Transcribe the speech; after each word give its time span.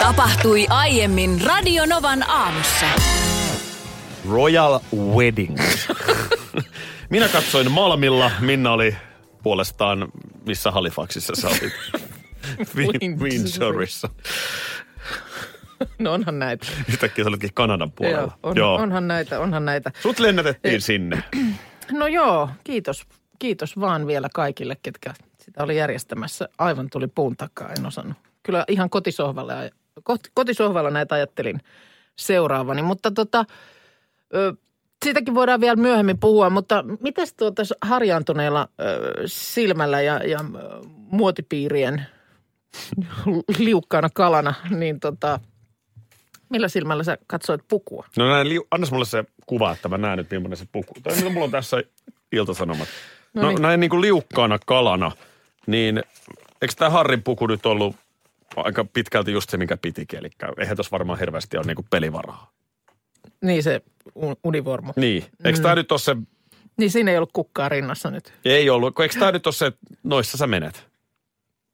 Tapahtui 0.00 0.66
aiemmin 0.68 1.40
Radionovan 1.46 2.30
aamussa. 2.30 2.86
Royal 4.30 4.80
Wedding. 5.14 5.58
Minä 7.10 7.28
katsoin 7.28 7.70
Malmilla, 7.70 8.30
Minna 8.40 8.72
oli 8.72 8.96
puolestaan, 9.42 10.08
missä 10.46 10.70
Halifaxissa 10.70 11.32
sä 11.36 11.48
olit? 11.48 11.72
Win- 12.76 13.20
Windsorissa. 13.20 14.08
No 15.98 16.12
onhan 16.12 16.38
näitä. 16.38 16.66
Yhtäkkiä 16.88 17.24
sä 17.24 17.28
olitkin 17.28 17.54
Kanadan 17.54 17.92
puolella. 17.92 18.20
Joo, 18.20 18.32
on, 18.42 18.56
Joo. 18.56 18.74
onhan 18.74 19.08
näitä, 19.08 19.40
onhan 19.40 19.64
näitä. 19.64 19.90
Sut 20.02 20.18
lennätettiin 20.18 20.80
sinne. 20.80 21.22
No 21.92 22.06
joo, 22.06 22.48
kiitos. 22.64 23.06
Kiitos 23.38 23.80
vaan 23.80 24.06
vielä 24.06 24.28
kaikille, 24.34 24.76
ketkä 24.82 25.14
sitä 25.44 25.62
oli 25.62 25.76
järjestämässä. 25.76 26.48
Aivan 26.58 26.88
tuli 26.92 27.06
puun 27.06 27.36
takaa, 27.36 27.68
en 27.78 27.86
osannut. 27.86 28.16
Kyllä 28.42 28.64
ihan 28.68 28.90
kotisohvalla, 28.90 29.52
kot- 29.54 29.70
kotisohvalla 30.34 30.90
näitä 30.90 31.14
ajattelin 31.14 31.60
seuraavani. 32.16 32.82
Mutta 32.82 33.10
tota, 33.10 33.44
ö, 34.34 34.54
siitäkin 35.04 35.34
voidaan 35.34 35.60
vielä 35.60 35.76
myöhemmin 35.76 36.18
puhua, 36.18 36.50
mutta 36.50 36.84
mitäs 37.00 37.34
tuota 37.34 37.62
harjaantuneella 37.82 38.68
ö, 38.80 39.22
silmällä 39.26 40.00
ja, 40.00 40.16
ja 40.24 40.38
muotipiirien 40.94 42.06
liukkaana 43.58 44.08
kalana, 44.14 44.54
niin 44.70 45.00
tota, 45.00 45.40
millä 46.48 46.68
silmällä 46.68 47.04
sä 47.04 47.18
katsoit 47.26 47.60
pukua? 47.68 48.06
No 48.16 48.28
näin, 48.28 48.48
liu- 48.48 48.66
annas 48.70 48.92
mulle 48.92 49.04
se 49.04 49.24
kuva, 49.46 49.72
että 49.72 49.88
mä 49.88 49.98
näen 49.98 50.18
nyt 50.18 50.30
millainen 50.30 50.56
se 50.56 50.66
puku. 50.72 50.94
Tai 51.02 51.16
mitä 51.16 51.30
mulla 51.30 51.44
on 51.44 51.50
tässä 51.50 51.82
iltasanomat. 52.32 52.88
No, 53.34 53.42
No 53.42 53.48
no 53.48 53.48
niin. 53.48 53.62
näin 53.62 53.80
niin 53.80 53.90
kuin 53.90 54.00
liukkaana 54.00 54.58
kalana, 54.66 55.12
niin 55.66 56.02
eikö 56.62 56.74
tämä 56.76 56.90
Harrin 56.90 57.22
puku 57.22 57.46
nyt 57.46 57.66
ollut 57.66 57.96
aika 58.56 58.84
pitkälti 58.84 59.32
just 59.32 59.50
se, 59.50 59.56
mikä 59.56 59.76
pitikin? 59.76 60.18
Eli 60.18 60.30
eihän 60.58 60.76
tuossa 60.76 60.90
varmaan 60.90 61.18
hirveästi 61.18 61.56
ole 61.56 61.66
niin 61.66 61.76
kuin 61.76 61.86
pelivaraa. 61.90 62.50
Niin 63.42 63.62
se 63.62 63.82
univormu. 64.44 64.92
Niin. 64.96 65.24
Eikö 65.44 65.60
tämä 65.60 65.74
nyt 65.74 65.92
ole 65.92 65.98
se, 66.00 66.16
Niin 66.76 66.90
siinä 66.90 67.10
ei 67.10 67.16
ollut 67.16 67.32
kukkaa 67.32 67.68
rinnassa 67.68 68.10
nyt. 68.10 68.32
ei 68.44 68.70
ollut, 68.70 69.00
eikö 69.00 69.18
tämä 69.18 69.32
nyt 69.32 69.46
ole 69.46 69.54
se, 69.54 69.66
että 69.66 69.80
noissa 70.02 70.38
sä 70.38 70.46
menet? 70.46 70.89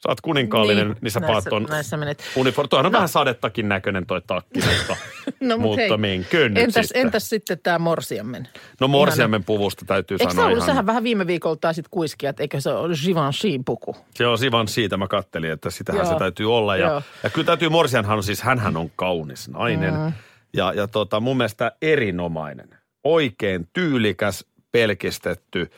Sä 0.07 0.11
oot 0.11 0.21
kuninkaallinen, 0.21 0.87
niin, 0.87 0.97
niin 1.01 1.11
sä 1.11 1.21
paat 1.21 1.45
Näissä 1.69 1.97
menet. 1.97 2.25
uniform. 2.37 2.69
Tuohan 2.69 2.87
on 2.87 2.93
vähän 2.93 3.09
sadettakin 3.09 3.69
näköinen 3.69 4.07
toi 4.07 4.23
takki, 4.27 4.61
mutta, 4.61 4.97
No, 5.41 5.59
mut 5.59 5.62
mutta 5.62 5.81
hei, 5.81 5.97
menköön 5.97 6.55
nyt 6.55 6.65
entäs, 6.65 6.87
sitten. 6.87 7.03
entäs 7.03 7.29
sitten 7.29 7.59
tämä 7.62 7.79
morsiammen? 7.79 8.49
No 8.81 8.89
morsiamen 8.89 9.45
puvusta 9.45 9.84
täytyy 9.84 10.17
Eikö 10.21 10.31
se 10.31 10.34
sanoa 10.34 10.45
ollut, 10.47 10.59
ihan... 10.59 10.67
sähän 10.67 10.87
vähän 10.87 11.03
viime 11.03 11.27
viikolla 11.27 11.57
taisit 11.57 11.89
kuiskia, 11.91 12.31
että 12.31 12.43
eikö 12.43 12.61
se 12.61 12.71
ole 12.71 12.95
Givenchy 13.05 13.62
puku? 13.65 13.97
Se 14.15 14.27
on 14.27 14.39
Sivan 14.39 14.69
siitä, 14.69 14.97
mä 14.97 15.09
kattelin, 15.09 15.51
että 15.51 15.71
sitähän 15.71 16.03
Joo. 16.05 16.12
se 16.12 16.19
täytyy 16.19 16.55
olla. 16.57 16.77
Ja, 16.77 16.89
Joo. 16.89 17.03
ja 17.23 17.31
kyllä 17.31 17.47
täytyy, 17.47 17.69
Morsianhan 17.69 18.17
on 18.17 18.23
siis, 18.23 18.43
hänhän 18.43 18.77
on 18.77 18.91
kaunis 18.97 19.49
nainen. 19.49 19.95
Mm. 19.95 20.12
Ja, 20.53 20.73
ja 20.73 20.89
tota, 20.89 21.21
mun 21.21 21.37
mielestä 21.37 21.73
erinomainen. 21.83 22.69
Oikein 23.05 23.69
tyylikäs, 23.73 24.45
pelkistetty. 24.73 25.71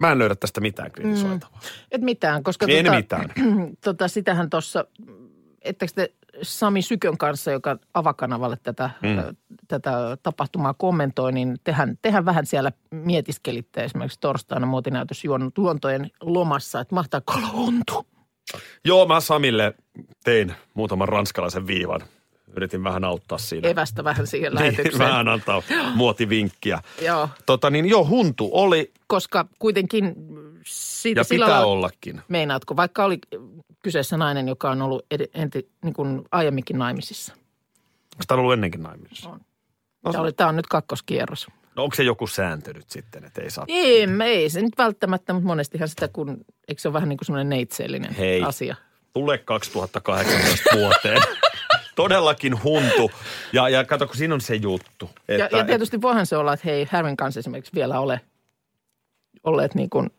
Mä 0.00 0.12
en 0.12 0.18
löydä 0.18 0.34
tästä 0.34 0.60
mitään 0.60 0.90
kritisoitavaa. 0.90 1.60
Mm. 1.62 1.84
Et 1.90 2.00
mitään, 2.00 2.42
koska 2.42 2.66
Ei 2.68 2.84
tota, 2.84 2.96
mitään. 2.96 3.32
tota, 3.84 4.08
sitähän 4.08 4.50
tuossa, 4.50 4.84
ettekö 5.62 5.92
te 5.94 6.12
Sami 6.42 6.82
Sykön 6.82 7.18
kanssa, 7.18 7.50
joka 7.50 7.78
avakanavalle 7.94 8.56
tätä, 8.62 8.90
mm. 9.02 9.36
tätä 9.68 10.16
tapahtumaa 10.22 10.74
kommentoi, 10.74 11.32
niin 11.32 11.56
tehän, 11.64 11.98
tehän 12.02 12.24
vähän 12.24 12.46
siellä 12.46 12.72
mietiskelitte 12.90 13.84
esimerkiksi 13.84 14.20
torstaina 14.20 14.66
muotinäytös 14.66 15.24
juontojen 15.58 16.10
lomassa, 16.20 16.80
että 16.80 16.94
mahtaako 16.94 17.32
olla 17.32 17.48
ontu? 17.52 18.06
Joo, 18.84 19.06
mä 19.06 19.20
Samille 19.20 19.74
tein 20.24 20.54
muutaman 20.74 21.08
ranskalaisen 21.08 21.66
viivan. 21.66 22.00
Yritin 22.56 22.84
vähän 22.84 23.04
auttaa 23.04 23.38
siinä. 23.38 23.68
Evästä 23.68 24.04
vähän 24.04 24.26
siihen 24.26 24.52
niin, 24.52 24.58
lähetykseen. 24.64 24.98
vähän 24.98 25.28
antaa 25.28 25.62
muotivinkkiä. 25.94 26.80
Joo, 27.06 27.28
Tota 27.46 27.70
niin, 27.70 27.86
joo, 27.88 28.06
huntu 28.08 28.50
oli 28.52 28.92
koska 29.06 29.46
kuitenkin 29.58 30.14
siitä 30.66 31.20
ja 31.20 31.24
sillä 31.24 31.44
pitää 31.46 31.58
lailla- 31.60 31.72
ollakin. 31.72 32.20
Meinaatko, 32.28 32.76
vaikka 32.76 33.04
oli 33.04 33.18
kyseessä 33.82 34.16
nainen, 34.16 34.48
joka 34.48 34.70
on 34.70 34.82
ollut 34.82 35.06
ed- 35.10 35.30
enti, 35.34 35.68
niin 35.84 35.94
kuin 35.94 36.22
aiemminkin 36.32 36.78
naimisissa? 36.78 37.32
Onko 38.14 38.24
tämä 38.26 38.40
ollut 38.40 38.52
ennenkin 38.52 38.82
naimisissa? 38.82 39.30
On. 39.30 39.40
No, 40.04 40.12
Tämä, 40.12 40.22
oli, 40.22 40.32
tämä 40.32 40.48
on 40.48 40.56
nyt 40.56 40.66
kakkoskierros. 40.66 41.46
no 41.76 41.82
onko 41.82 41.94
se 41.96 42.02
joku 42.02 42.26
sääntö 42.26 42.72
nyt 42.72 42.90
sitten, 42.90 43.24
että 43.24 43.42
ei 43.42 43.50
saa 43.50 43.64
Ei, 43.68 44.06
ei 44.24 44.50
se 44.50 44.62
nyt 44.62 44.78
välttämättä, 44.78 45.32
mutta 45.32 45.46
monestihan 45.46 45.88
sitä, 45.88 46.08
kun, 46.08 46.44
eikö 46.68 46.80
se 46.80 46.88
ole 46.88 46.92
vähän 46.92 47.08
niin 47.08 47.16
kuin 47.16 47.26
semmoinen 47.26 47.48
neitseellinen 47.48 48.14
Hei. 48.14 48.42
asia? 48.42 48.76
tule 49.12 49.38
2018 49.38 50.70
vuoteen. 50.76 51.22
Todellakin 51.96 52.62
huntu. 52.62 53.10
Ja, 53.52 53.68
ja 53.68 53.84
kato, 53.84 54.06
kun 54.06 54.16
siinä 54.16 54.34
on 54.34 54.40
se 54.40 54.54
juttu. 54.54 55.10
Ja, 55.28 55.44
Että, 55.44 55.56
ja 55.56 55.64
tietysti 55.64 56.02
voihan 56.02 56.26
se 56.26 56.36
olla, 56.36 56.52
että 56.52 56.68
hei, 56.68 56.86
Harryn 56.90 57.16
kanssa 57.16 57.40
esimerkiksi 57.40 57.72
vielä 57.74 58.00
ole 58.00 58.20
olleet 59.44 59.74
niin 59.74 59.90
kuin, 59.90 60.10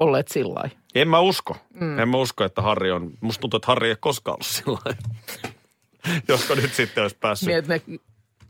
olleet 0.00 0.28
sillä 0.28 0.70
en 0.94 1.08
mä 1.08 1.20
usko. 1.20 1.56
Mm. 1.74 1.98
En 1.98 2.08
mä 2.08 2.16
usko, 2.16 2.44
että 2.44 2.62
Harri 2.62 2.90
on, 2.90 3.10
musta 3.20 3.40
tuntuu, 3.40 3.58
että 3.58 3.66
Harri 3.66 3.88
ei 3.88 3.96
koskaan 4.00 4.34
ollut 4.34 4.46
sillä. 4.46 4.96
Josko 6.28 6.54
nyt 6.54 6.74
sitten 6.74 7.02
olisi 7.02 7.16
päässyt. 7.20 7.46
Niin, 7.46 7.58
että 7.58 7.72
ne 7.72 7.98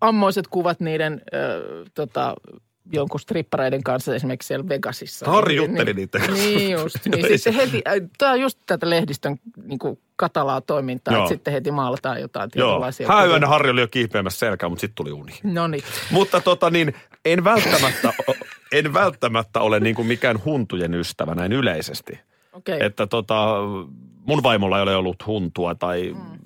ammoiset 0.01 0.49
kuvat 0.49 0.81
niiden 0.81 1.23
ö, 1.35 1.85
tota, 1.95 2.35
jonkun 2.93 3.21
strippareiden 3.21 3.83
kanssa 3.83 4.15
esimerkiksi 4.15 4.47
siellä 4.47 4.69
Vegasissa. 4.69 5.27
Harri 5.27 5.57
Niin- 5.57 5.69
jutteli 5.71 5.95
niin, 5.95 6.09
kanssa. 6.09 6.33
Niin 6.33 6.71
just. 6.81 6.97
No 7.07 7.17
Niin 7.17 7.27
ei 7.27 7.39
sitten 7.39 7.55
heti, 7.55 7.83
tämä 8.19 8.33
on 8.33 8.41
just 8.41 8.59
tätä 8.67 8.91
lehdistön 8.91 9.37
niin 9.65 9.79
kuin 9.79 9.99
katalaa 10.17 10.61
toimintaa, 10.61 11.15
Joo. 11.15 11.23
että 11.23 11.35
sitten 11.35 11.53
heti 11.53 11.71
maalataan 11.71 12.21
jotain 12.21 12.51
Joo, 12.55 12.69
tietynlaisia. 12.69 13.09
häyönä 13.09 13.47
Harri 13.47 13.71
oli 13.71 13.81
jo 13.81 13.89
kiipeämässä 13.89 14.39
selkää, 14.39 14.69
mutta 14.69 14.81
sitten 14.81 14.95
tuli 15.05 15.13
uni. 15.13 15.33
No 15.43 15.67
niin. 15.69 15.83
Mutta 16.11 16.41
tota 16.41 16.71
niin, 16.71 16.95
en 17.25 17.45
välttämättä, 17.45 18.13
en 18.73 18.95
välttämättä 18.95 19.61
ole 19.61 19.81
niin 19.81 19.95
kuin 19.95 20.09
mikään 20.09 20.45
huntujen 20.45 20.95
ystävä 20.95 21.35
näin 21.35 21.53
yleisesti. 21.53 22.21
Okei. 22.53 22.79
Että 22.85 23.07
tota, 23.07 23.57
mun 24.27 24.43
vaimolla 24.43 24.77
ei 24.77 24.83
ole 24.83 24.97
ollut 24.97 25.27
huntua 25.27 25.75
tai... 25.75 26.13
Mm. 26.15 26.38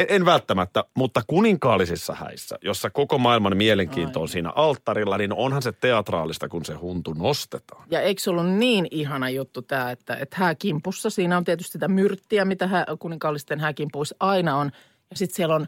En, 0.00 0.06
en 0.08 0.24
välttämättä, 0.24 0.84
mutta 0.94 1.22
kuninkaallisissa 1.26 2.14
häissä, 2.14 2.58
jossa 2.62 2.90
koko 2.90 3.18
maailman 3.18 3.56
mielenkiinto 3.56 4.20
on 4.20 4.28
siinä 4.28 4.50
alttarilla, 4.50 5.18
niin 5.18 5.32
onhan 5.32 5.62
se 5.62 5.72
teatraalista, 5.72 6.48
kun 6.48 6.64
se 6.64 6.74
huntu 6.74 7.12
nostetaan. 7.12 7.84
Ja 7.90 8.00
eikö 8.00 8.22
se 8.22 8.30
ollut 8.30 8.50
niin 8.50 8.86
ihana 8.90 9.30
juttu 9.30 9.62
tämä, 9.62 9.90
että, 9.90 10.14
että 10.14 10.36
hääkimpussa, 10.38 11.10
siinä 11.10 11.36
on 11.36 11.44
tietysti 11.44 11.72
sitä 11.72 11.88
myrttiä, 11.88 12.44
mitä 12.44 12.66
hä, 12.66 12.86
kuninkaallisten 12.98 13.60
hääkimpuissa 13.60 14.16
aina 14.20 14.56
on. 14.56 14.70
Ja 15.10 15.16
sitten 15.16 15.36
siellä 15.36 15.54
on 15.54 15.66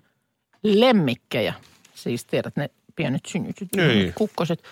lemmikkejä, 0.62 1.54
siis 1.94 2.24
tiedät 2.24 2.56
ne 2.56 2.70
pienet 2.96 3.26
synnytyt, 3.26 3.68
Niin. 3.76 4.12
kukkoset, 4.14 4.62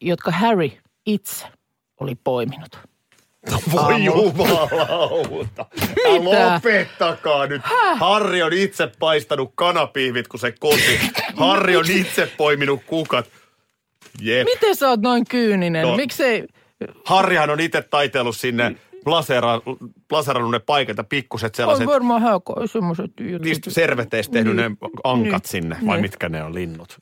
jotka 0.00 0.30
Harry 0.30 0.70
itse 1.06 1.46
oli 2.00 2.14
poiminut. 2.24 2.78
Voi 3.72 4.04
jumalauta. 4.04 5.66
Mitä? 5.76 6.54
Lopettakaa 6.54 7.46
nyt. 7.46 7.62
Harri 7.96 8.42
on 8.42 8.52
itse 8.52 8.90
paistanut 8.98 9.52
kanapiivit, 9.54 10.28
kun 10.28 10.40
se 10.40 10.52
koti. 10.60 11.00
Harri 11.36 11.76
on 11.76 11.84
itse 11.90 12.32
poiminut 12.36 12.80
kukat. 12.86 13.26
Jep. 14.20 14.44
Miten 14.44 14.76
sä 14.76 14.88
oot 14.88 15.00
noin 15.00 15.24
kyyninen? 15.28 15.82
No. 15.82 15.96
Miksei, 15.96 16.44
Harrihan 17.04 17.50
on 17.50 17.60
itse 17.60 17.82
taitellut 17.82 18.36
sinne 18.36 18.76
plasera, 19.04 19.60
plaserannut 20.08 20.50
ne 20.52 20.58
paikat 20.58 20.96
ja 20.96 21.04
pikkuset 21.04 21.52
on 21.52 21.56
sellaiset, 21.56 21.86
varmaan 21.86 22.22
hääko 22.22 22.66
semmoiset 22.66 23.10
niistä 23.40 23.70
serveteistä 23.70 24.32
tehnyt 24.32 24.56
ne 24.56 24.70
ankat 25.04 25.42
Niin. 25.42 25.50
sinne, 25.50 25.76
vai 25.86 25.96
Niin. 25.96 26.02
mitkä 26.02 26.28
ne 26.28 26.44
on 26.44 26.54
linnut? 26.54 26.96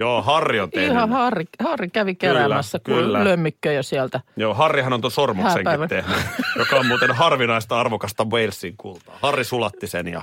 Joo, 0.00 0.22
Harri 0.22 0.60
on 0.60 0.70
tehnyt. 0.70 0.90
Ihan. 0.90 1.10
Harri, 1.12 1.44
Harri 1.64 1.88
kävi 1.88 2.14
keräämässä 2.14 2.78
kyllä. 2.78 3.02
kyllä, 3.02 3.24
lömmikköjä 3.24 3.82
sieltä. 3.82 4.20
Joo, 4.36 4.54
Harrihan 4.54 4.92
on 4.92 5.00
tuon 5.00 5.10
sormuksenkin 5.10 5.66
Hääpäivän. 5.66 5.88
tehnyt, 5.88 6.16
joka 6.58 6.76
on 6.76 6.86
muuten 6.86 7.12
harvinaista 7.14 7.80
arvokasta 7.80 8.24
Walesin 8.24 8.74
kultaa. 8.76 9.18
Harri 9.22 9.44
sulatti 9.44 9.86
sen 9.86 10.08
ja 10.08 10.22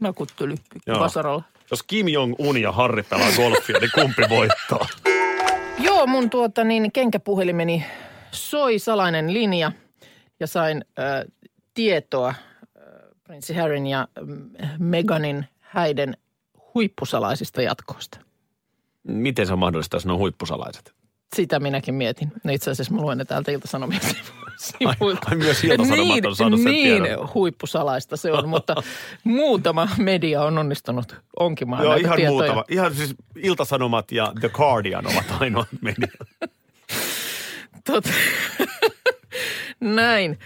Nakutteli 0.00 0.54
Joo. 0.86 1.00
vasaralla. 1.00 1.42
jos 1.70 1.82
Kim 1.82 2.06
Jong-un 2.08 2.56
ja 2.56 2.72
Harri 2.72 3.02
pelaa 3.02 3.28
golfia, 3.36 3.78
niin 3.78 3.90
kumpi 3.94 4.22
voittaa? 4.28 4.86
Joo, 5.78 6.06
mun 6.06 6.30
tuota 6.30 6.64
niin 6.64 6.92
kenkäpuhelimeni 6.92 7.84
soi 8.32 8.78
salainen 8.78 9.32
linja 9.32 9.72
ja 10.40 10.46
sain 10.46 10.84
äh, 10.98 11.04
tietoa 11.74 12.28
äh, 12.28 12.36
Prinssi 13.24 13.54
Harryn 13.54 13.86
ja 13.86 14.08
mm, 14.26 14.50
Meganin 14.78 15.46
häiden 15.60 16.16
huippusalaisista 16.74 17.62
jatkoista. 17.62 18.18
Miten 19.08 19.46
se 19.46 19.52
on 19.52 19.58
mahdollista, 19.58 19.96
jos 19.96 20.06
ne 20.06 20.12
on 20.12 20.18
huippusalaiset? 20.18 20.94
Sitä 21.36 21.60
minäkin 21.60 21.94
mietin. 21.94 22.32
No 22.44 22.52
itse 22.52 22.70
asiassa 22.70 22.94
mä 22.94 23.00
luen 23.00 23.18
ne 23.18 23.24
täältä 23.24 23.50
Ilta-Sanomien 23.50 24.00
sivuilta. 24.58 25.28
ai 25.30 25.36
myös 25.36 25.64
Ilta-Sanomat 25.64 26.24
on 26.24 26.36
saanut 26.36 26.60
sen 26.60 26.72
niin 26.72 27.02
tiedon. 27.02 27.28
huippusalaista 27.34 28.16
se 28.16 28.32
on, 28.32 28.48
mutta 28.48 28.74
muutama 29.24 29.88
media 29.98 30.42
on 30.42 30.58
onnistunut 30.58 31.16
onkimaan 31.38 31.82
Joo, 31.84 31.92
näitä 31.92 32.06
ihan 32.06 32.16
tietoja. 32.16 32.38
muutama. 32.38 32.64
Ihan 32.68 32.94
siis 32.94 33.14
Iltasanomat 33.36 34.12
ja 34.12 34.32
The 34.40 34.48
Guardian 34.48 35.06
ovat 35.06 35.24
ainoat 35.40 35.68
mediat. 35.80 36.28
Tot... 37.86 38.04
Näin. 39.80 40.38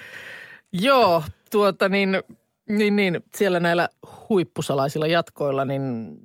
Joo, 0.73 1.23
tuota 1.51 1.89
niin, 1.89 2.23
niin, 2.69 2.97
niin, 2.97 3.25
siellä 3.35 3.61
näillä 3.61 3.89
huippusalaisilla 4.29 5.07
jatkoilla, 5.07 5.65
niin 5.65 6.17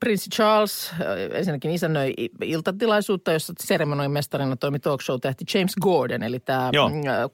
prinssi 0.00 0.30
Charles 0.30 0.90
äh, 0.92 0.98
ensinnäkin 1.38 1.70
isännöi 1.70 2.14
iltatilaisuutta, 2.42 3.32
jossa 3.32 3.52
seremonioimestarina 3.60 4.56
toimi 4.56 4.78
talk 4.78 5.02
show-tähti 5.02 5.44
James 5.54 5.74
Gordon, 5.80 6.22
eli 6.22 6.40
tämä 6.40 6.70
Joo. 6.72 6.90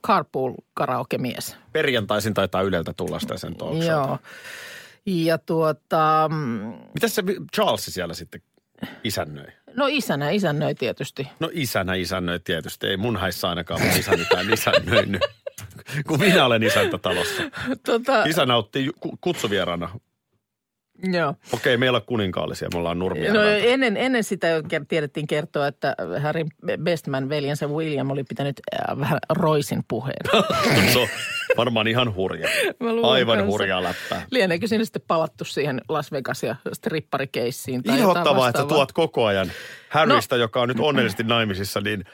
carpool 0.07 0.55
karaoke-mies. 0.75 1.57
Perjantaisin 1.73 2.35
taitaa 2.35 2.63
Yleltä 2.63 2.93
tulla 2.97 3.19
sitä 3.19 3.37
sen 3.37 3.57
talk 3.57 3.83
show. 3.83 3.87
Joo. 3.87 4.19
Ja 5.07 5.39
tuota, 5.39 6.29
mm, 6.33 6.75
Mitäs 6.95 7.15
se 7.15 7.23
Charles 7.55 7.85
siellä 7.85 8.15
sitten 8.15 8.41
isännöi? 9.05 9.47
no 9.77 9.87
isänä, 9.91 10.31
isännöi 10.31 10.75
tietysti. 10.75 11.29
No 11.41 11.51
isänä 11.53 11.95
isännöi 11.95 12.41
tietysti. 12.41 12.87
Ei 12.87 12.97
mun 12.97 13.17
häissä 13.17 13.49
ainakaan 13.49 13.81
mun 13.81 13.91
isä 13.99 14.17
mitään 14.17 14.53
isännöinyt. 14.53 15.23
Kun 16.09 16.21
minä 16.21 16.47
olen 16.47 16.63
isäntä 16.63 16.99
talossa. 16.99 17.43
Tota, 17.87 18.25
Isä 18.25 18.47
nautti 18.47 18.91
kutsuvieraana. 19.21 19.91
Joo. 21.03 21.35
Okei, 21.53 21.77
meillä 21.77 21.97
on 21.97 22.03
kuninkaallisia, 22.07 22.69
me 22.73 22.79
ollaan 22.79 22.99
nurmia. 22.99 23.33
No 23.33 23.43
ennen, 23.43 23.97
ennen 23.97 24.25
sitä 24.25 24.49
jo 24.49 24.63
tiedettiin 24.89 25.27
kertoa, 25.27 25.67
että 25.67 25.97
Harry 26.23 26.45
Bestman 26.83 27.29
veljensä 27.29 27.67
William 27.67 28.11
oli 28.11 28.25
pitänyt 28.25 28.61
äh, 28.75 28.99
vähän 28.99 29.19
roisin 29.31 29.83
puheen. 29.89 30.17
se 30.93 30.99
on 30.99 31.09
varmaan 31.57 31.89
ihan 31.89 32.15
hurja. 32.15 32.49
Aivan 33.03 33.39
kanssa. 33.39 33.51
hurjaa 33.53 33.83
läppää. 33.83 34.23
Lieneekö 34.31 34.67
sinne 34.67 34.85
sitten 34.85 35.03
palattu 35.09 35.45
siihen 35.45 35.81
Las 35.89 36.13
Vegas 36.13 36.43
ja 36.43 36.57
stripparikeissiin 36.73 37.83
tai 37.83 37.99
Ihottavaa, 37.99 38.49
että 38.49 38.65
tuot 38.65 38.93
koko 38.93 39.25
ajan 39.25 39.53
Harrystä, 39.89 40.37
joka 40.37 40.61
on 40.61 40.69
nyt 40.69 40.81
onnellisesti 40.81 41.23
naimisissa, 41.23 41.81
niin 41.81 42.05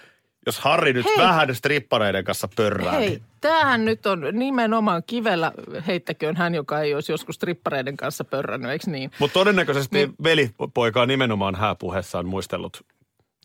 jos 0.47 0.61
Harry 0.61 0.93
nyt 0.93 1.07
Hei. 1.07 1.19
vähän 1.19 1.55
strippareiden 1.55 2.25
kanssa 2.25 2.49
pörrää, 2.57 2.93
Hei, 2.93 3.09
niin 3.09 3.23
tämähän 3.41 3.85
nyt 3.85 4.07
on 4.07 4.25
nimenomaan 4.33 5.03
kivellä 5.07 5.53
heittäköön 5.87 6.37
hän, 6.37 6.55
joka 6.55 6.81
ei 6.81 6.95
olisi 6.95 7.13
joskus 7.13 7.37
strippareiden 7.37 7.97
kanssa 7.97 8.25
pörrännyt, 8.25 8.71
eikö 8.71 8.91
niin? 8.91 9.11
Mutta 9.19 9.35
todennäköisesti 9.35 9.97
niin. 9.97 10.15
velipoika 10.23 11.03
on 11.03 11.09
nimenomaan 11.09 11.55
hääpuheessaan 11.55 12.27
muistellut 12.27 12.85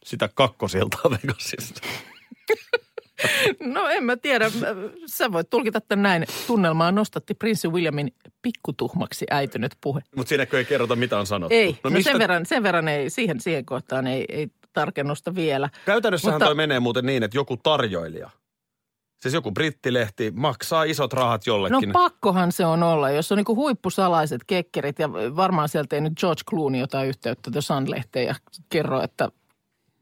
sitä 0.04 0.30
kakkosiltaa 0.36 1.12
Vegasissa. 1.24 1.76
No 3.60 3.88
en 3.88 4.04
mä 4.04 4.18
tiedä. 4.18 4.52
Sä 5.06 5.32
voit 5.32 5.50
tulkita 5.50 5.82
tämän 5.82 6.04
näin. 6.04 6.26
Tunnelmaa 6.48 6.92
nostatti 6.92 7.34
prinssi 7.34 7.68
Williamin 7.68 8.14
pikkutuhmaksi 8.42 9.26
äitynyt 9.32 9.78
puhe. 9.82 10.02
Mutta 10.16 10.30
siinäkö 10.30 10.58
ei 10.58 10.66
kerrota, 10.66 10.96
mitä 10.96 11.20
on 11.20 11.26
sanottu. 11.26 11.56
Ei, 11.56 11.72
no, 11.72 11.78
no 11.84 11.90
no 11.90 11.94
mistä, 11.94 12.12
sen, 12.12 12.20
verran, 12.20 12.46
sen 12.46 12.64
verran 12.64 12.88
ei, 12.88 13.10
siihen, 13.10 13.40
siihen 13.40 13.66
kohtaan 13.66 14.08
ei, 14.08 14.26
ei 14.30 14.48
tarkennusta 14.82 15.36
vielä. 15.36 15.70
Käytännössähän 15.86 16.34
Mutta- 16.36 16.46
toi 16.46 16.56
menee 16.56 16.80
muuten 16.80 17.06
niin, 17.06 17.24
että 17.24 17.38
joku 17.38 17.58
tarjoilija, 17.58 18.30
siis 19.22 19.34
joku 19.34 19.52
brittilehti, 19.52 20.32
maksaa 20.36 20.84
isot 20.84 21.14
rahat 21.14 21.42
No 21.48 21.54
jollekin. 21.54 21.92
pakkohan 21.92 22.52
se 22.52 22.66
on 22.66 22.84
olla, 22.84 23.10
jos 23.10 23.32
on 23.32 23.36
niinku 23.38 23.56
huippusalaiset 23.56 24.42
kekkerit 24.48 25.00
ja 25.00 25.10
varmaan 25.14 25.70
sieltä 25.70 25.96
ei 25.96 26.02
nyt 26.02 26.14
George 26.20 26.42
Clooney 26.50 26.80
jotain 26.82 27.08
yhteyttä 27.10 27.52
The 27.52 27.62
Sun-lehteen 27.62 28.26
ja 28.28 28.36
kerro, 28.70 29.02
että 29.04 29.30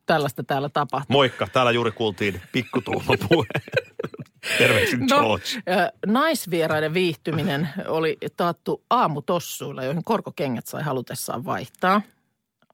tällaista 0.06 0.44
täällä 0.44 0.70
tapahtuu. 0.70 1.14
Moikka, 1.18 1.48
täällä 1.54 1.72
juuri 1.72 1.92
kuultiin 1.92 2.42
pikkutuuma 2.52 3.14
puhe. 3.30 3.48
Terveisin 4.58 5.00
George. 5.08 5.46
ö, 5.70 5.92
naisvieraiden 6.06 6.94
viihtyminen 6.94 7.70
oli 7.88 8.18
taattu 8.38 8.84
aamutossuilla, 8.90 9.84
joihin 9.84 10.04
korkokengät 10.04 10.68
sai 10.68 10.84
halutessaan 10.84 11.46
vaihtaa. 11.46 12.02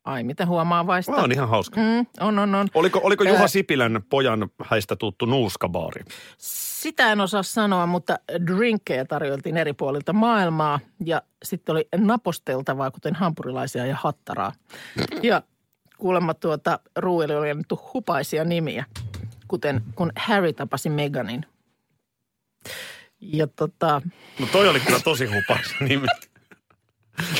Ai, 0.03 0.23
miten 0.23 0.47
huomaavaista. 0.47 1.11
Tämä 1.11 1.23
on 1.23 1.31
ihan 1.31 1.49
hauska. 1.49 1.81
Mm, 1.81 2.05
on, 2.19 2.39
on, 2.39 2.55
on. 2.55 2.67
Oliko, 2.73 2.99
oliko 3.03 3.23
Juha 3.23 3.41
Ää. 3.41 3.47
Sipilän 3.47 4.03
pojan 4.09 4.49
häistä 4.63 4.95
tuttu 4.95 5.25
nuuskabaari? 5.25 6.03
Sitä 6.37 7.11
en 7.11 7.21
osaa 7.21 7.43
sanoa, 7.43 7.85
mutta 7.85 8.19
drinkkejä 8.47 9.05
tarjoltiin 9.05 9.57
eri 9.57 9.73
puolilta 9.73 10.13
maailmaa 10.13 10.79
ja 11.05 11.21
sitten 11.43 11.73
oli 11.73 11.87
naposteltavaa, 11.97 12.91
kuten 12.91 13.15
hampurilaisia 13.15 13.85
ja 13.85 13.95
hattaraa. 14.01 14.51
Ja 15.23 15.41
kuulemma 15.97 16.33
tuota 16.33 16.79
ruuille 16.95 17.37
oli 17.37 17.51
annettu 17.51 17.79
hupaisia 17.93 18.43
nimiä, 18.45 18.85
kuten 19.47 19.81
kun 19.95 20.11
Harry 20.15 20.53
tapasi 20.53 20.89
Meganin. 20.89 21.45
Ja 23.21 23.47
tota, 23.47 24.01
No 24.39 24.47
toi 24.51 24.67
oli 24.67 24.79
kyllä 24.79 24.99
tosi 24.99 25.25
hupas 25.25 25.75
nimi. 25.79 26.07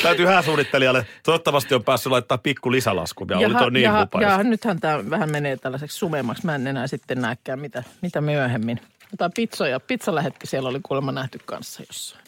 Täytyy 0.03 0.25
hääsuunnittelijalle. 0.25 1.06
Toivottavasti 1.23 1.75
on 1.75 1.83
päässyt 1.83 2.12
laittaa 2.12 2.38
pikku 2.38 2.71
lisälasku. 2.71 3.25
Ja 3.29 3.38
oli 3.38 3.53
toi 3.56 3.71
niin 3.71 3.83
jaha, 3.83 4.07
jaha, 4.21 4.44
nythän 4.44 4.79
tämä 4.79 5.09
vähän 5.09 5.31
menee 5.31 5.57
tällaiseksi 5.57 5.97
sumemmaksi. 5.97 6.45
Mä 6.45 6.56
en 6.56 6.68
enää 6.68 6.88
sitten 6.88 7.21
näekään, 7.21 7.59
mitä, 7.59 7.83
mitä 8.01 8.21
myöhemmin. 8.21 8.79
Jotain 9.12 9.31
pizzoja. 9.35 9.79
Pizzalähetki 9.79 10.47
siellä 10.47 10.69
oli 10.69 10.79
kuulemma 10.83 11.12
nähty 11.12 11.39
kanssa 11.45 11.83
jossain. 11.88 12.23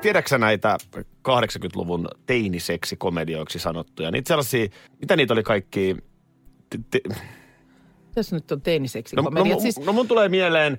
Tiedätkö 0.00 0.38
näitä 0.38 0.78
80-luvun 1.28 2.08
teiniseksikomedioiksi 2.26 3.58
sanottuja? 3.58 4.10
Niitä 4.10 4.28
sellaisia, 4.28 4.66
mitä 5.00 5.16
niitä 5.16 5.32
oli 5.32 5.42
kaikki? 5.42 5.96
Te- 6.70 6.78
te- 6.90 7.14
Tässä 8.14 8.36
nyt 8.36 8.52
on 8.52 8.60
teiniseksi 8.60 9.16
No, 9.16 9.22
no, 9.22 9.24
komediat. 9.30 9.54
no, 9.56 9.60
siis, 9.60 9.78
no 9.80 9.92
mun 9.92 10.08
tulee 10.08 10.28
mieleen 10.28 10.78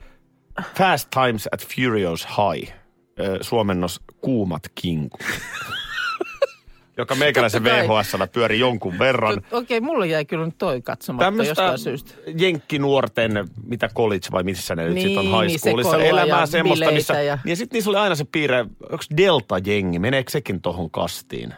Fast 0.77 1.09
Times 1.09 1.47
at 1.51 1.67
Furious 1.67 2.27
High, 2.27 2.73
suomennos 3.41 4.01
Kuumat 4.25 4.63
kinkut. 4.75 5.21
joka 6.97 7.15
meikäläisen. 7.15 7.63
VHSllä 7.63 8.27
pyöri 8.27 8.59
jonkun 8.59 8.99
verran. 8.99 9.41
Okei, 9.51 9.81
mulla 9.81 10.05
jäi 10.05 10.25
kyllä 10.25 10.45
nyt 10.45 10.57
toi 10.57 10.81
katsomatta 10.81 11.25
Tämmöistä 11.25 11.49
jostain 11.51 11.79
syystä. 11.79 12.11
jenkkinuorten, 12.37 13.47
mitä 13.67 13.89
college 13.95 14.27
vai 14.31 14.43
missä 14.43 14.75
ne 14.75 14.83
nyt 14.83 14.93
Niin, 14.93 15.07
sitten 15.07 15.33
on 15.33 15.39
high 15.39 15.47
niin, 15.47 15.59
schoolissa, 15.59 15.91
sekoilua 15.91 16.09
elämää 16.21 16.39
ja 16.39 16.45
semmoista, 16.45 16.91
missä... 16.91 17.21
ja- 17.21 17.37
Ja 17.45 17.55
sitten 17.55 17.75
niissä 17.77 17.89
oli 17.89 17.97
aina 17.97 18.15
se 18.15 18.25
piirre, 18.31 18.59
onko 18.61 19.03
Delta-jengi, 19.17 19.99
meneekö 19.99 20.31
sekin 20.31 20.61
tohon 20.61 20.91
kastiin? 20.91 21.53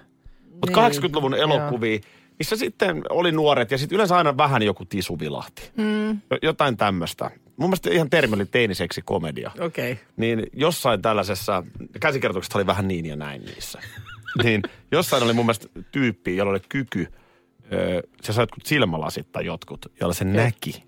Mutta 0.51 0.89
Niin, 0.89 1.03
80-luvun 1.03 1.31
joo. 1.33 1.41
elokuvia, 1.41 1.99
missä 2.39 2.55
sitten 2.55 3.01
oli 3.09 3.31
nuoret 3.31 3.71
ja 3.71 3.77
sitten 3.77 3.95
yleensä 3.95 4.17
aina 4.17 4.37
vähän 4.37 4.61
joku 4.63 4.85
tisu 4.85 5.19
vilahti. 5.19 5.71
Mm. 5.77 6.21
Jotain 6.41 6.77
tämmöistä. 6.77 7.31
Mun 7.57 7.69
mielestä 7.69 7.89
ihan 7.89 8.09
termi 8.09 8.35
oli 8.35 8.45
teiniseksi 8.45 9.01
komedia. 9.05 9.51
Okei. 9.59 9.91
Okay. 9.91 10.05
Niin 10.17 10.43
jossain 10.53 11.01
tällaisessa, 11.01 11.63
käsikirjoitukset 11.99 12.55
oli 12.55 12.65
vähän 12.65 12.87
niin 12.87 13.05
ja 13.05 13.15
näin 13.15 13.45
niissä. 13.45 13.79
niin 14.43 14.61
jossain 14.91 15.23
oli 15.23 15.33
mun 15.33 15.45
mielestä 15.45 15.67
tyyppi, 15.91 16.37
jolla 16.37 16.51
oli 16.51 16.61
kyky, 16.69 17.07
ö, 17.73 18.03
se 18.21 18.33
sai 18.33 18.43
jotkut 18.43 18.65
silmälasit 18.65 19.31
tai 19.31 19.45
jotkut, 19.45 19.85
jolla 19.99 20.13
se 20.13 20.25
näki. 20.25 20.87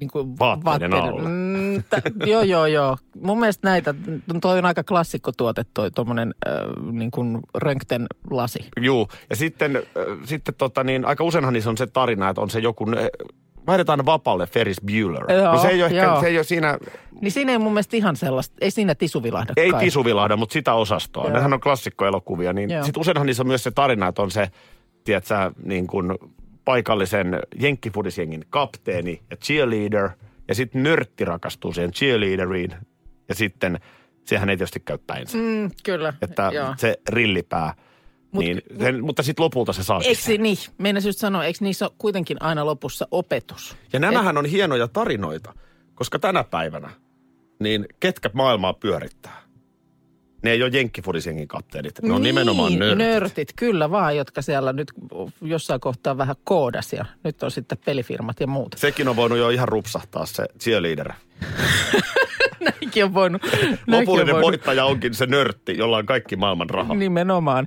Niin 0.00 0.10
kuin 0.10 0.38
Vaatteiden 0.38 0.92
alla. 0.92 1.28
Mm, 1.28 1.82
t- 1.82 2.26
joo, 2.26 2.42
joo, 2.42 2.66
joo. 2.66 2.96
Mun 3.20 3.40
mielestä 3.40 3.68
näitä, 3.68 3.94
toi 4.40 4.58
on 4.58 4.64
aika 4.64 4.84
klassikkotuote 4.84 5.64
toi 5.74 5.90
tuommoinen 5.90 6.34
äh, 6.48 6.52
niin 6.92 7.10
kuin 7.10 7.40
röntgen 7.54 8.06
lasi. 8.30 8.58
Juu, 8.80 9.08
ja 9.30 9.36
sitten, 9.36 9.76
äh, 9.76 9.82
sitten 10.24 10.54
tota 10.54 10.84
niin, 10.84 11.04
aika 11.04 11.24
useinhan 11.24 11.54
niissä 11.54 11.70
on 11.70 11.78
se 11.78 11.86
tarina, 11.86 12.28
että 12.28 12.40
on 12.40 12.50
se 12.50 12.58
joku, 12.58 12.86
äh, 12.90 13.04
vaihdetaan 13.70 14.06
vapaalle 14.06 14.46
Ferris 14.46 14.80
Bueller. 14.86 15.32
Joo, 15.32 15.52
no 15.52 15.58
se 15.62 15.68
ei 15.68 15.82
ole 15.82 15.86
ehkä, 15.86 16.02
joo. 16.02 16.20
se 16.20 16.26
ei 16.26 16.36
ole 16.38 16.44
siinä, 16.44 16.78
Niin 17.20 17.32
siinä 17.32 17.52
ei 17.52 17.58
mun 17.58 17.72
mielestä 17.72 17.96
ihan 17.96 18.16
sellaista, 18.16 18.56
ei 18.60 18.70
siinä 18.70 18.94
tisuvilahda 18.94 19.52
ei 19.56 19.70
kai. 19.70 19.80
tisuvilahda, 19.84 20.36
mutta 20.36 20.52
sitä 20.52 20.74
osastoa. 20.74 21.24
Joo. 21.24 21.32
Nehän 21.32 21.52
on 21.52 21.60
klassikkoelokuvia, 21.60 22.52
niin 22.52 22.70
sitten 22.84 23.00
useinhan 23.00 23.26
niissä 23.26 23.42
on 23.42 23.46
myös 23.46 23.62
se 23.64 23.70
tarina, 23.70 24.06
että 24.08 24.22
on 24.22 24.30
se, 24.30 24.50
tiedätkö, 25.04 25.34
niin 25.64 25.86
kuin 25.86 26.18
paikallisen 26.64 27.40
jenkkifudisjengin 27.60 28.44
kapteeni 28.50 29.22
ja 29.30 29.36
cheerleader, 29.36 30.10
ja 30.48 30.54
sitten 30.54 30.82
nörtti 30.82 31.24
rakastuu 31.24 31.72
siihen 31.72 31.92
cheerleaderiin, 31.92 32.74
ja 33.28 33.34
sitten 33.34 33.80
sehän 34.24 34.50
ei 34.50 34.56
tietysti 34.56 34.80
käy 34.80 34.98
päinsä. 35.06 35.38
Mm, 35.38 35.70
kyllä, 35.84 36.12
Että 36.22 36.50
joo. 36.54 36.74
se 36.76 37.00
rillipää, 37.08 37.74
Mut- 38.32 38.38
niin, 38.44 38.62
sen, 38.78 39.04
mutta 39.04 39.22
sitten 39.22 39.44
lopulta 39.44 39.72
se 39.72 39.82
saa 39.82 40.00
Eikö 40.04 40.20
se 40.20 40.36
niin? 40.36 40.56
Meinasin 40.78 41.08
just 41.08 41.18
sanoa, 41.18 41.44
eikö 41.44 41.58
niissä 41.60 41.84
ole 41.84 41.92
kuitenkin 41.98 42.42
aina 42.42 42.66
lopussa 42.66 43.08
opetus? 43.10 43.76
Ja 43.92 43.98
nämähän 43.98 44.38
on 44.38 44.44
hienoja 44.46 44.88
tarinoita, 44.88 45.54
koska 45.94 46.18
tänä 46.18 46.44
päivänä, 46.44 46.90
niin 47.58 47.86
ketkä 48.00 48.30
maailmaa 48.32 48.72
pyörittää? 48.72 49.40
Ne 50.42 50.50
ei 50.50 50.62
ole 50.62 50.70
jenkkifudisjengin 50.74 51.48
kapteenit, 51.48 52.02
ne 52.02 52.12
on 52.12 52.22
nimenomaan 52.22 52.78
nörtit. 52.78 52.98
Niin, 52.98 53.10
nörtit, 53.10 53.48
kyllä 53.56 53.90
vaan, 53.90 54.16
jotka 54.16 54.42
siellä 54.42 54.72
nyt 54.72 54.92
jossain 55.42 55.80
kohtaa 55.80 56.18
vähän 56.18 56.36
koodas 56.44 56.92
ja 56.92 57.04
nyt 57.24 57.42
on 57.42 57.50
sitten 57.50 57.78
pelifirmat 57.84 58.40
ja 58.40 58.46
muut. 58.46 58.74
Sekin 58.78 59.08
on 59.08 59.16
voinut 59.16 59.38
jo 59.38 59.48
ihan 59.50 59.68
rupsahtaa 59.68 60.26
se 60.26 60.46
cheerleader. 60.58 61.12
näinkin 62.90 63.04
on 63.04 63.14
voinut. 63.14 63.42
näinkin 63.42 63.78
on 63.88 64.00
Lopullinen 64.00 64.34
voinut. 64.34 64.46
voittaja 64.46 64.84
onkin 64.84 65.14
se 65.14 65.26
nörtti, 65.26 65.78
jolla 65.78 65.96
on 65.96 66.06
kaikki 66.06 66.36
maailman 66.36 66.70
raha. 66.70 66.94
Nimenomaan. 66.94 67.66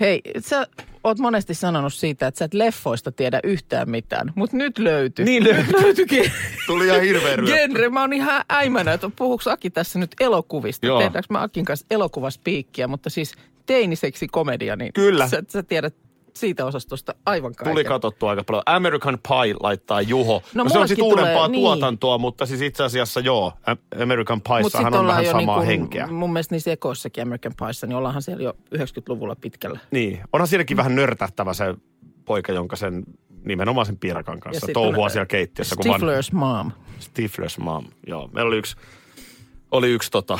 Hei, 0.00 0.20
sä 0.38 0.66
oot 1.04 1.18
monesti 1.18 1.54
sanonut 1.54 1.94
siitä, 1.94 2.26
että 2.26 2.38
sä 2.38 2.44
et 2.44 2.54
leffoista 2.54 3.12
tiedä 3.12 3.40
yhtään 3.44 3.90
mitään, 3.90 4.32
mutta 4.34 4.56
nyt 4.56 4.78
löytyy. 4.78 5.24
Niin 5.24 5.44
löytyi. 5.44 5.62
Nyt 5.72 5.82
löytyykin. 5.82 6.32
Tuli 6.66 6.86
ihan 6.86 7.00
hirveä 7.00 7.36
ryöppy. 7.36 7.56
Genre, 7.56 7.88
mä 7.88 8.00
oon 8.00 8.12
ihan 8.12 8.44
äimänä, 8.48 8.92
että 8.92 9.10
puhuuko 9.16 9.50
Aki 9.50 9.70
tässä 9.70 9.98
nyt 9.98 10.10
elokuvista? 10.20 10.86
Joo. 10.86 10.98
Tehdäänkö 10.98 11.26
mä 11.30 11.42
Akin 11.42 11.64
kanssa 11.64 11.86
elokuvaspiikkiä, 11.90 12.88
mutta 12.88 13.10
siis 13.10 13.32
teiniseksi 13.66 14.28
komedia, 14.28 14.76
niin 14.76 14.92
Kyllä. 14.92 15.28
Sä, 15.28 15.42
sä 15.48 15.62
tiedät 15.62 15.94
siitä 16.34 16.66
osastosta 16.66 17.14
aivan 17.26 17.54
kaiken. 17.54 17.72
Tuli 17.72 17.84
katsottua 17.84 18.30
aika 18.30 18.44
paljon. 18.44 18.62
American 18.66 19.18
Pie 19.28 19.54
laittaa 19.60 20.00
Juho. 20.00 20.42
No 20.54 20.64
No, 20.64 20.70
se 20.70 20.78
on 20.78 20.88
sitten 20.88 21.04
uudempaa 21.04 21.48
niin. 21.48 21.60
tuotantoa, 21.62 22.18
mutta 22.18 22.46
siis 22.46 22.60
itse 22.60 22.84
asiassa 22.84 23.20
joo. 23.20 23.52
American 24.02 24.40
Piessahan 24.40 24.92
sit 24.92 25.00
on 25.00 25.06
vähän 25.06 25.24
jo 25.24 25.30
samaa 25.32 25.56
niinku, 25.56 25.66
henkeä. 25.70 26.06
Mun 26.06 26.32
mielestä 26.32 26.54
niissä 26.54 26.72
ekoissakin 26.72 27.22
American 27.22 27.52
Pieissa, 27.58 27.86
niin 27.86 27.96
ollaanhan 27.96 28.22
siellä 28.22 28.42
jo 28.42 28.52
90-luvulla 28.74 29.36
pitkällä. 29.36 29.78
Niin, 29.90 30.20
onhan 30.32 30.48
siinäkin 30.48 30.76
vähän 30.76 30.94
nörtähtävä 30.94 31.54
se 31.54 31.74
poika, 32.24 32.52
jonka 32.52 32.76
sen 32.76 33.02
nimenomaan 33.44 33.86
sen 33.86 33.96
piirakan 33.96 34.40
kanssa 34.40 34.66
touhua 34.72 35.08
siellä 35.08 35.26
keittiössä. 35.26 35.76
kun 35.76 35.90
van- 35.92 36.00
Stifler's 36.00 36.32
mom. 36.34 36.70
Stifler's 37.00 37.60
mom, 37.62 37.84
joo. 38.06 38.28
Meillä 38.32 38.48
oli 38.48 38.56
yksi, 38.58 38.76
oli 39.70 39.90
yksi 39.90 40.10
tota, 40.10 40.38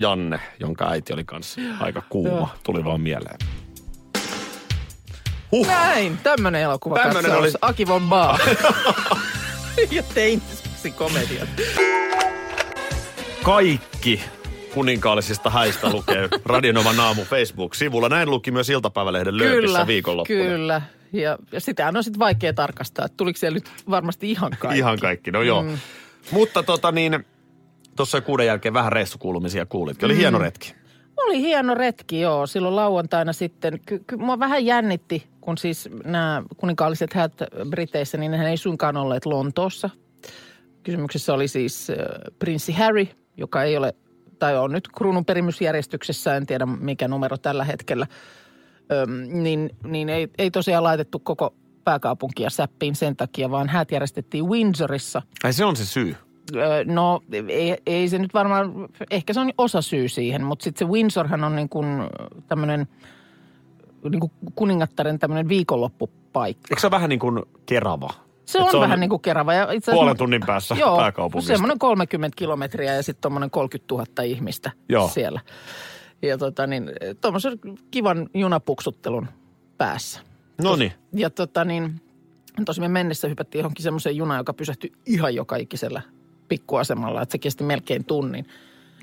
Janne, 0.00 0.40
jonka 0.60 0.88
äiti 0.90 1.12
oli 1.12 1.24
kanssa 1.24 1.60
aika 1.80 2.02
kuuma. 2.08 2.48
Tuli 2.64 2.84
vaan 2.84 3.00
mieleen. 3.00 3.36
Huh. 5.52 5.66
Näin, 5.66 6.18
tämmönen 6.22 6.60
elokuva 6.62 6.94
Tämmönen 6.96 7.22
katsaus. 7.22 7.44
oli- 7.44 7.52
Aki 7.60 7.86
von 7.86 8.02
Bar. 8.08 8.40
ja 9.90 10.02
teiniseksi 10.14 10.90
komediat. 10.90 11.48
Kaikki 13.42 14.20
kuninkaallisista 14.74 15.50
häistä 15.50 15.90
lukee 15.92 16.28
Radionovan 16.44 17.00
aamu 17.00 17.24
Facebook-sivulla. 17.24 18.08
Näin 18.08 18.30
luki 18.30 18.50
myös 18.50 18.70
iltapäivälehden 18.70 19.38
lööpissä 19.38 19.60
Kyllä, 19.60 19.86
viikonloppuna. 19.86 20.38
kyllä. 20.38 20.82
Ja, 21.12 21.38
ja 21.52 21.60
sitähän 21.60 21.96
on 21.96 22.04
sitten 22.04 22.18
vaikea 22.18 22.52
tarkastaa, 22.52 23.04
että 23.04 23.16
tuliko 23.16 23.38
siellä 23.38 23.54
nyt 23.56 23.70
varmasti 23.90 24.30
ihan 24.30 24.52
kaikki. 24.58 24.78
Ihan 24.78 24.98
kaikki, 24.98 25.30
no 25.30 25.42
joo. 25.42 25.62
Mm. 25.62 25.78
Mutta 26.30 26.62
tota 26.62 26.92
niin, 26.92 27.24
tuossa 27.96 28.20
kuuden 28.20 28.46
jälkeen 28.46 28.74
vähän 28.74 28.92
reissukuulumisia 28.92 29.66
kuulitkin. 29.66 30.06
Oli 30.06 30.14
mm. 30.14 30.18
hieno 30.18 30.38
retki. 30.38 30.74
Oli 31.16 31.40
hieno 31.40 31.74
retki, 31.74 32.20
joo. 32.20 32.46
Silloin 32.46 32.76
lauantaina 32.76 33.32
sitten, 33.32 33.80
ky- 33.86 34.04
ky- 34.06 34.16
mua 34.16 34.38
vähän 34.38 34.66
jännitti, 34.66 35.26
kun 35.40 35.58
siis 35.58 35.88
nämä 36.04 36.42
kuninkaalliset 36.56 37.12
häät 37.12 37.32
Briteissä, 37.70 38.18
niin 38.18 38.30
nehän 38.30 38.46
ei 38.46 38.56
suinkaan 38.56 38.96
olleet 38.96 39.26
Lontoossa. 39.26 39.90
Kysymyksessä 40.82 41.34
oli 41.34 41.48
siis 41.48 41.90
äh, 41.90 41.96
prinssi 42.38 42.72
Harry, 42.72 43.06
joka 43.36 43.62
ei 43.62 43.76
ole, 43.76 43.94
tai 44.38 44.58
on 44.58 44.72
nyt 44.72 44.88
kruunun 44.88 45.24
perimysjärjestyksessä, 45.24 46.36
en 46.36 46.46
tiedä 46.46 46.66
mikä 46.66 47.08
numero 47.08 47.38
tällä 47.38 47.64
hetkellä. 47.64 48.06
Öm, 48.92 49.42
niin 49.42 49.70
niin 49.84 50.08
ei, 50.08 50.28
ei 50.38 50.50
tosiaan 50.50 50.84
laitettu 50.84 51.18
koko 51.18 51.54
pääkaupunkia 51.84 52.50
säppiin 52.50 52.94
sen 52.94 53.16
takia, 53.16 53.50
vaan 53.50 53.68
häät 53.68 53.90
järjestettiin 53.90 54.44
Windsorissa– 54.44 55.22
Ai 55.44 55.52
se 55.52 55.64
on 55.64 55.76
se 55.76 55.86
syy. 55.86 56.16
No 56.86 57.20
ei, 57.48 57.76
ei 57.86 58.08
se 58.08 58.18
nyt 58.18 58.34
varmaan, 58.34 58.88
ehkä 59.10 59.32
se 59.32 59.40
on 59.40 59.52
osa 59.58 59.82
syy 59.82 60.08
siihen, 60.08 60.44
mutta 60.44 60.64
sitten 60.64 60.86
se 60.86 60.92
Windsorhan 60.92 61.44
on 61.44 61.56
niin 61.56 61.68
kuin 61.68 61.86
tämmöinen 62.48 62.88
niin 64.10 64.20
kuin 64.20 64.32
kuningattaren 64.54 65.18
tämmöinen 65.18 65.48
viikonloppupaikka. 65.48 66.66
Eikö 66.70 66.80
se 66.80 66.90
vähän 66.90 67.08
niin 67.08 67.20
kuin 67.20 67.42
Kerava? 67.66 68.10
Se 68.44 68.58
Et 68.58 68.74
on, 68.74 68.80
vähän 68.80 69.00
niin 69.00 69.10
kuin 69.10 69.22
Kerava. 69.22 69.54
Ja 69.54 69.72
itse 69.72 69.92
puolen 69.92 70.16
tunnin 70.16 70.42
päässä 70.46 70.74
joo, 70.74 70.96
pääkaupungista. 70.96 71.52
semmoinen 71.52 71.78
30 71.78 72.36
kilometriä 72.36 72.94
ja 72.94 73.02
sitten 73.02 73.22
tuommoinen 73.22 73.50
30 73.50 73.94
000 73.94 74.22
ihmistä 74.22 74.70
Joo. 74.88 75.08
siellä. 75.08 75.40
Ja 76.22 76.38
tota 76.38 76.66
niin, 76.66 76.90
tuommoisen 77.20 77.58
kivan 77.90 78.28
junapuksuttelun 78.34 79.28
päässä. 79.78 80.20
No 80.62 80.76
niin. 80.76 80.92
Ja 81.12 81.30
tota 81.30 81.64
niin, 81.64 82.00
tosi 82.64 82.80
me 82.80 82.88
mennessä 82.88 83.28
hypättiin 83.28 83.60
johonkin 83.60 83.82
semmoiseen 83.82 84.16
junaan, 84.16 84.40
joka 84.40 84.52
pysähtyi 84.52 84.92
ihan 85.06 85.34
joka 85.34 85.56
ikisellä 85.56 86.02
pikkuasemalla, 86.52 87.22
että 87.22 87.32
se 87.32 87.38
kesti 87.38 87.64
melkein 87.64 88.04
tunnin. 88.04 88.46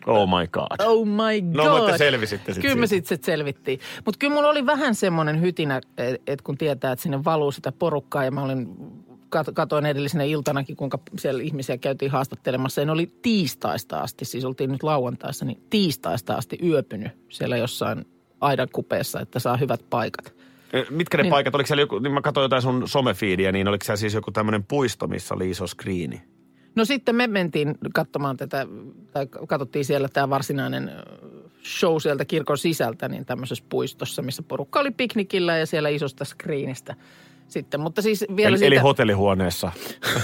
Oh 0.08 0.27
my 0.39 0.48
god. 0.48 0.79
Oh 0.86 1.06
my 1.08 1.41
god. 1.41 1.65
No, 1.65 1.77
mutta 1.77 1.91
te 1.91 1.98
selvisitte 1.98 2.53
sit 2.53 2.62
Kyllä 2.62 2.75
me 2.75 2.88
sitten 2.88 3.18
sit 3.18 3.24
selvittiin. 3.24 3.79
Mutta 4.06 4.18
kyllä 4.20 4.34
mulla 4.34 4.50
oli 4.50 4.65
vähän 4.65 4.96
semmoinen 4.96 5.41
hytinä, 5.41 5.82
että 6.27 6.44
kun 6.44 6.58
tietää, 6.58 6.91
että 6.91 7.03
sinne 7.03 7.24
valuu 7.25 7.51
sitä 7.51 7.72
porukkaa 7.72 8.25
ja 8.25 8.32
mä 8.32 8.44
olin, 8.44 8.68
kat- 9.36 9.53
katoin 9.53 9.86
edellisenä 9.86 10.24
iltanakin, 10.24 10.75
kuinka 10.75 11.00
siellä 11.18 11.44
ihmisiä 11.44 11.77
käytiin 11.77 12.12
haastattelemassa. 12.12 12.82
Ja 12.82 12.86
ne 12.86 12.91
oli 12.91 13.12
tiistaista 13.22 14.00
asti, 14.00 14.25
siis 14.25 14.46
oltiin 14.46 14.72
nyt 14.72 14.84
lauantaissa, 14.84 15.46
niin 15.46 15.62
tiistaista 15.70 16.34
asti 16.36 16.58
yöpynyt 16.63 17.12
siellä 17.29 17.58
jossain 17.58 18.06
aidan 18.41 18.68
kupeessa, 18.74 19.20
että 19.22 19.39
saa 19.39 19.58
hyvät 19.58 19.82
paikat. 19.89 20.34
Eh, 20.74 20.86
Mitkä 20.89 21.18
ne 21.18 21.24
Niin. 21.24 21.32
paikat, 21.32 21.56
oliko 21.56 21.68
siellä 21.68 21.82
joku, 21.82 22.00
niin 22.00 22.13
mä 22.13 22.22
katsoin 22.22 22.44
jotain 22.46 22.62
sun 22.62 22.88
somefiidiä, 22.88 23.51
niin 23.51 23.68
oliko 23.68 23.84
siellä 23.86 23.98
siis 23.98 24.13
joku 24.13 24.32
tämmöinen 24.32 24.63
puisto, 24.63 25.08
missä 25.08 25.36
oli 25.36 25.50
iso 25.50 25.68
skriini? 25.68 26.22
No 26.79 26.86
sitten 26.86 27.15
me 27.15 27.27
mentiin 27.27 27.77
katsomaan 27.93 28.38
tätä, 28.38 28.67
tai 29.12 29.27
katsottiin 29.48 29.86
siellä 29.86 30.09
tämä 30.09 30.29
varsinainen 30.29 30.91
show 31.63 31.95
sieltä 32.01 32.25
kirkon 32.25 32.57
sisältä, 32.57 33.09
niin 33.09 33.25
tämmöisessä 33.25 33.63
puistossa, 33.69 34.21
missä 34.21 34.43
porukka 34.43 34.79
oli 34.79 34.91
piknikillä 34.91 35.57
ja 35.57 35.65
siellä 35.65 35.89
isosta 35.89 36.25
screenistä 36.25 36.95
sitten. 37.48 37.79
Mutta 37.79 38.01
siis 38.01 38.25
vielä 38.36 38.50
Eli, 38.50 38.57
siitä, 38.57 38.67
eli 38.67 38.77
hotellihuoneessa. 38.77 39.71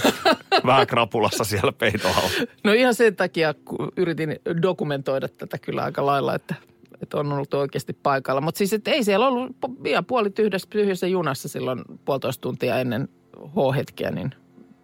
Vähän 0.66 0.86
krapulassa 0.86 1.44
siellä 1.44 1.72
peiton 1.72 2.10
alla. 2.16 2.30
no 2.64 2.72
ihan 2.72 2.94
sen 2.94 3.16
takia, 3.16 3.54
kun 3.64 3.92
yritin 3.96 4.36
dokumentoida 4.62 5.28
tätä 5.28 5.58
kyllä 5.58 5.82
aika 5.82 6.06
lailla, 6.06 6.34
että, 6.34 6.54
että 7.02 7.16
on 7.16 7.32
ollut 7.32 7.54
oikeasti 7.54 7.92
paikalla. 7.92 8.40
Mutta 8.40 8.58
siis, 8.58 8.72
että 8.72 8.90
ei 8.90 9.04
siellä 9.04 9.28
ollut 9.28 9.56
ihan 9.84 10.04
puoli 10.04 10.30
tyhjässä, 10.30 10.68
tyhjässä 10.70 11.06
junassa 11.06 11.48
silloin 11.48 11.82
puolitoista 12.04 12.42
tuntia 12.42 12.80
ennen 12.80 13.08
H-hetkeä, 13.36 14.10
niin 14.10 14.34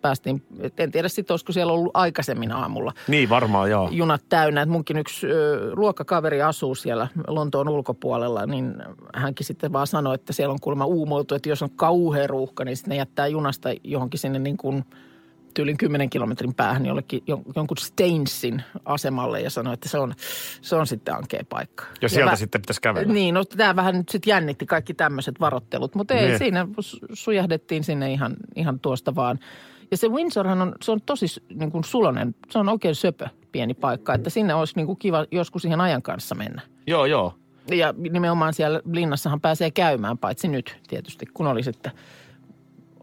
päästiin, 0.02 0.42
en 0.78 0.92
tiedä 0.92 1.08
sitten, 1.08 1.32
olisiko 1.34 1.52
siellä 1.52 1.72
ollut 1.72 1.90
aikaisemmin 1.94 2.52
aamulla 2.52 2.92
Niin 3.08 3.28
varmaan, 3.28 3.70
joo. 3.70 3.88
junat 3.92 4.22
täynnä. 4.28 4.62
Et 4.62 4.68
munkin 4.68 4.98
yksi 4.98 5.26
ö, 5.26 5.70
luokkakaveri 5.76 6.42
asuu 6.42 6.74
siellä 6.74 7.08
Lontoon 7.26 7.68
ulkopuolella, 7.68 8.46
niin 8.46 8.74
hänkin 9.14 9.46
sitten 9.46 9.72
vaan 9.72 9.86
sanoi, 9.86 10.14
että 10.14 10.32
siellä 10.32 10.52
on 10.52 10.60
kuulemma 10.60 10.84
uumoiltu, 10.86 11.34
että 11.34 11.48
jos 11.48 11.62
on 11.62 11.70
kauhea 11.70 12.26
ruuhka, 12.26 12.64
niin 12.64 12.76
sitten 12.76 12.90
ne 12.90 12.96
jättää 12.96 13.26
junasta 13.26 13.68
johonkin 13.84 14.20
sinne 14.20 14.38
niin 14.38 14.56
kuin 14.56 14.84
tyylin 15.54 15.76
10 15.76 16.10
kilometrin 16.10 16.54
päähän 16.54 16.86
jollekin 16.86 17.20
jon- 17.30 17.52
jonkun 17.56 17.76
Stainsin 17.78 18.62
asemalle 18.84 19.40
ja 19.40 19.50
sanoi, 19.50 19.74
että 19.74 19.88
se 19.88 19.98
on, 19.98 20.14
se 20.62 20.76
on 20.76 20.86
sitten 20.86 21.14
ankea 21.14 21.42
paikka. 21.48 21.84
Ja 22.02 22.08
sieltä 22.08 22.32
vä- 22.32 22.36
sitten 22.36 22.60
pitäisi 22.60 22.80
kävellä. 22.80 23.12
Niin, 23.12 23.34
no 23.34 23.44
tämä 23.44 23.76
vähän 23.76 23.94
nyt 23.98 24.08
sitten 24.08 24.30
jännitti 24.30 24.66
kaikki 24.66 24.94
tämmöiset 24.94 25.40
varottelut, 25.40 25.94
mutta 25.94 26.14
ei 26.14 26.26
Niin. 26.26 26.38
siinä 26.38 26.66
su- 26.80 27.06
sujahdettiin 27.12 27.84
sinne 27.84 28.12
ihan, 28.12 28.36
ihan 28.56 28.80
tuosta 28.80 29.14
vaan. 29.14 29.38
Ja 29.92 29.96
se 29.96 30.08
Windsorhan 30.08 30.62
on, 30.62 30.74
se 30.82 30.92
on 30.92 31.00
tosi 31.06 31.26
niin 31.54 31.70
kuin 31.70 31.84
sulonen, 31.84 32.34
se 32.50 32.58
on 32.58 32.68
oikein 32.68 32.94
söpö 32.94 33.28
pieni 33.52 33.74
paikka, 33.74 34.14
että 34.14 34.30
sinne 34.30 34.54
olisi 34.54 34.76
niin 34.76 34.86
kuin 34.86 34.98
kiva 34.98 35.26
joskus 35.30 35.62
siihen 35.62 35.80
ajan 35.80 36.02
kanssa 36.02 36.34
mennä. 36.34 36.62
Joo, 36.86 37.06
joo. 37.06 37.34
Ja 37.70 37.94
nimenomaan 37.96 38.54
siellä 38.54 38.80
linnassahan 38.92 39.40
pääsee 39.40 39.70
käymään, 39.70 40.18
paitsi 40.18 40.48
nyt 40.48 40.78
tietysti, 40.88 41.26
kun 41.26 41.46
oli 41.46 41.62
sitten, 41.62 41.92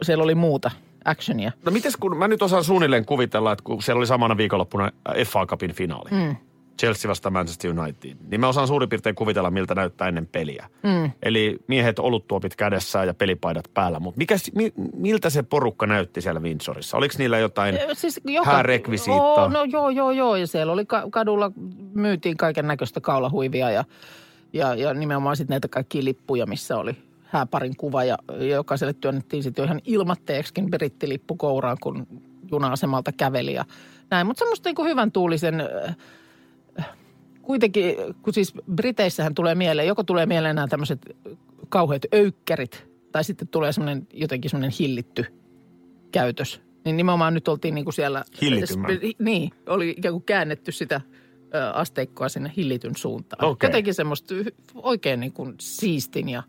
siellä 0.01 0.23
oli 0.23 0.35
muuta 0.35 0.71
actionia. 1.05 1.51
No 1.65 1.71
mites 1.71 1.97
kun, 1.97 2.17
mä 2.17 2.27
nyt 2.27 2.41
osaan 2.41 2.63
suunnilleen 2.63 3.05
kuvitella, 3.05 3.51
että 3.51 3.63
kun 3.63 3.83
siellä 3.83 3.97
oli 3.97 4.07
samana 4.07 4.37
viikonloppuna 4.37 4.91
FA 5.25 5.45
Cupin 5.45 5.73
finaali. 5.73 6.09
Mm. 6.11 6.35
Chelsea 6.79 7.09
vasta 7.09 7.29
Manchester 7.29 7.79
United. 7.79 8.17
Niin 8.31 8.41
mä 8.41 8.47
osaan 8.47 8.67
suurin 8.67 8.89
piirtein 8.89 9.15
kuvitella, 9.15 9.51
miltä 9.51 9.75
näyttää 9.75 10.07
ennen 10.07 10.27
peliä. 10.27 10.69
Mm. 10.83 11.11
Eli 11.23 11.59
miehet 11.67 11.99
oluttuopit 11.99 12.55
kädessään 12.55 13.07
ja 13.07 13.13
pelipaidat 13.13 13.65
päällä. 13.73 13.99
Mutta 13.99 14.17
mikä, 14.17 14.35
mi, 14.55 14.73
miltä 14.95 15.29
se 15.29 15.43
porukka 15.43 15.87
näytti 15.87 16.21
siellä 16.21 16.39
Windsorissa? 16.39 16.97
Oliko 16.97 17.15
niillä 17.17 17.37
jotain 17.37 17.79
Siis 17.93 18.21
häärekvisiittaa? 18.45 19.43
Oo, 19.43 19.47
no 19.47 19.63
joo, 19.63 19.89
joo, 19.89 20.11
joo. 20.11 20.35
Ja 20.35 20.47
siellä 20.47 20.73
oli 20.73 20.85
ka- 20.85 21.07
kadulla, 21.09 21.51
myytiin 21.93 22.37
kaiken 22.37 22.67
näköistä 22.67 23.01
kaulahuivia 23.01 23.71
ja, 23.71 23.83
ja, 24.53 24.75
ja 24.75 24.93
nimenomaan 24.93 25.35
sitten 25.35 25.53
näitä 25.53 25.67
kaikkia 25.67 26.03
lippuja, 26.03 26.45
missä 26.45 26.77
oli 26.77 26.95
hääparin 27.23 27.75
kuva. 27.75 28.03
Ja, 28.03 28.17
ja 28.37 28.55
jokaiselle 28.55 28.93
työnnettiin 28.93 29.43
sitten 29.43 29.63
jo 29.63 29.65
ihan 29.65 29.81
ilmatteeksikin 29.85 30.69
brittilippu 30.69 31.35
kouraan, 31.35 31.77
kun 31.81 32.07
juna-asemalta 32.51 33.11
käveli 33.11 33.53
ja 33.53 33.65
näin. 34.09 34.27
Mutta 34.27 34.39
semmoista 34.39 34.69
niin 34.69 34.75
kuin 34.75 34.89
hyvän 34.89 35.11
tuulisen... 35.11 35.61
äh, 35.61 35.95
Kuitenkin, 37.49 37.95
kun 38.21 38.33
siis 38.33 38.53
Briteissähän 38.75 39.35
tulee 39.35 39.55
mieleen, 39.55 39.87
joko 39.87 40.03
tulee 40.03 40.25
mieleen 40.25 40.55
nämä 40.55 40.67
tämmöiset 40.67 41.15
kauheat 41.69 42.01
öykkärit, 42.13 42.87
tai 43.11 43.23
sitten 43.23 43.47
tulee 43.47 43.73
semmoinen 43.73 44.07
jotenkin 44.13 44.51
semmoinen 44.51 44.77
hillitty 44.79 45.25
käytös. 46.11 46.61
Niin 46.85 46.97
nimenomaan 46.97 47.33
nyt 47.33 47.47
oltiin 47.47 47.75
niin 47.75 47.85
kuin 47.85 47.93
siellä... 47.93 48.23
Hillitymmän. 48.41 48.91
Spe- 48.91 49.15
Niin, 49.19 49.51
oli 49.67 49.89
ikään 49.97 50.13
kuin 50.13 50.23
käännetty 50.23 50.71
sitä 50.71 51.01
asteikkoa 51.73 52.29
sinne 52.29 52.51
hillityn 52.57 52.95
suuntaan. 52.95 53.45
Okei. 53.45 53.67
Jotenkin 53.67 53.93
semmoista 53.93 54.35
oikein 54.75 55.19
niin 55.19 55.33
kuin 55.33 55.55
siistin 55.59 56.29
ja 56.29 56.43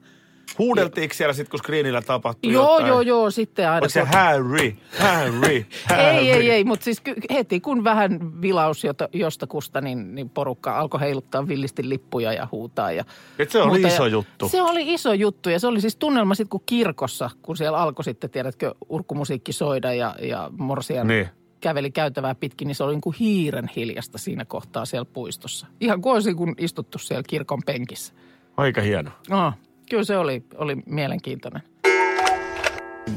Huudeltiinko 0.58 1.14
siellä 1.14 1.32
sitten, 1.32 1.50
kun 1.50 1.58
screenillä 1.58 2.02
tapahtui 2.02 2.52
Joo, 2.52 2.64
jotain? 2.72 2.88
joo, 2.88 3.00
joo, 3.00 3.30
sitten 3.30 3.64
aina. 3.68 3.74
Oliko 3.78 3.88
se 3.88 4.00
kun- 4.00 4.08
Harry, 4.08 4.72
Harry, 4.98 5.64
Harry? 5.90 6.18
Ei, 6.18 6.32
ei, 6.32 6.50
ei, 6.50 6.64
mutta 6.64 6.84
siis 6.84 7.02
heti 7.32 7.60
kun 7.60 7.84
vähän 7.84 8.42
vilaus 8.42 8.84
jota, 8.84 9.08
jostakusta, 9.12 9.80
niin, 9.80 10.14
niin 10.14 10.30
porukka 10.30 10.78
alkoi 10.78 11.00
heiluttaa 11.00 11.48
villisti 11.48 11.88
lippuja 11.88 12.32
ja 12.32 12.48
huutaa. 12.52 12.92
Ja 12.92 13.04
Et 13.38 13.50
se 13.50 13.62
oli 13.62 13.78
muuta. 13.80 13.88
iso 13.94 14.06
Ja 14.06 14.10
juttu. 14.12 14.48
Se 14.48 14.62
oli 14.62 14.94
iso 14.94 15.12
juttu 15.12 15.48
ja 15.50 15.58
se 15.60 15.66
oli 15.66 15.80
siis 15.80 15.96
tunnelma 15.96 16.34
sitten 16.34 16.50
kuin 16.50 16.62
kirkossa, 16.66 17.30
kun 17.42 17.56
siellä 17.56 17.78
alkoi 17.78 18.04
sitten, 18.04 18.30
tiedätkö, 18.30 18.74
urkkumusiikki 18.88 19.52
soida 19.52 19.94
ja, 19.94 20.16
ja 20.22 20.50
morsian 20.58 21.06
Niin. 21.06 21.28
käveli 21.60 21.90
käytävää 21.90 22.34
pitkin, 22.34 22.66
niin 22.68 22.74
se 22.76 22.84
oli 22.84 22.92
niin 22.92 23.00
kuin 23.00 23.16
hiiren 23.20 23.70
hiljasta 23.76 24.18
siinä 24.18 24.44
kohtaa 24.44 24.84
siellä 24.84 25.04
puistossa. 25.04 25.66
Ihan 25.80 26.00
kuin 26.02 26.12
olisi 26.12 26.34
kun 26.34 26.54
istuttu 26.58 26.98
siellä 26.98 27.22
kirkon 27.28 27.62
penkissä. 27.66 28.12
Aika 28.56 28.80
hieno. 28.80 29.10
No, 29.30 29.52
kyllä 29.90 30.04
se 30.04 30.16
oli, 30.16 30.42
oli 30.54 30.76
mielenkiintoinen. 30.86 31.62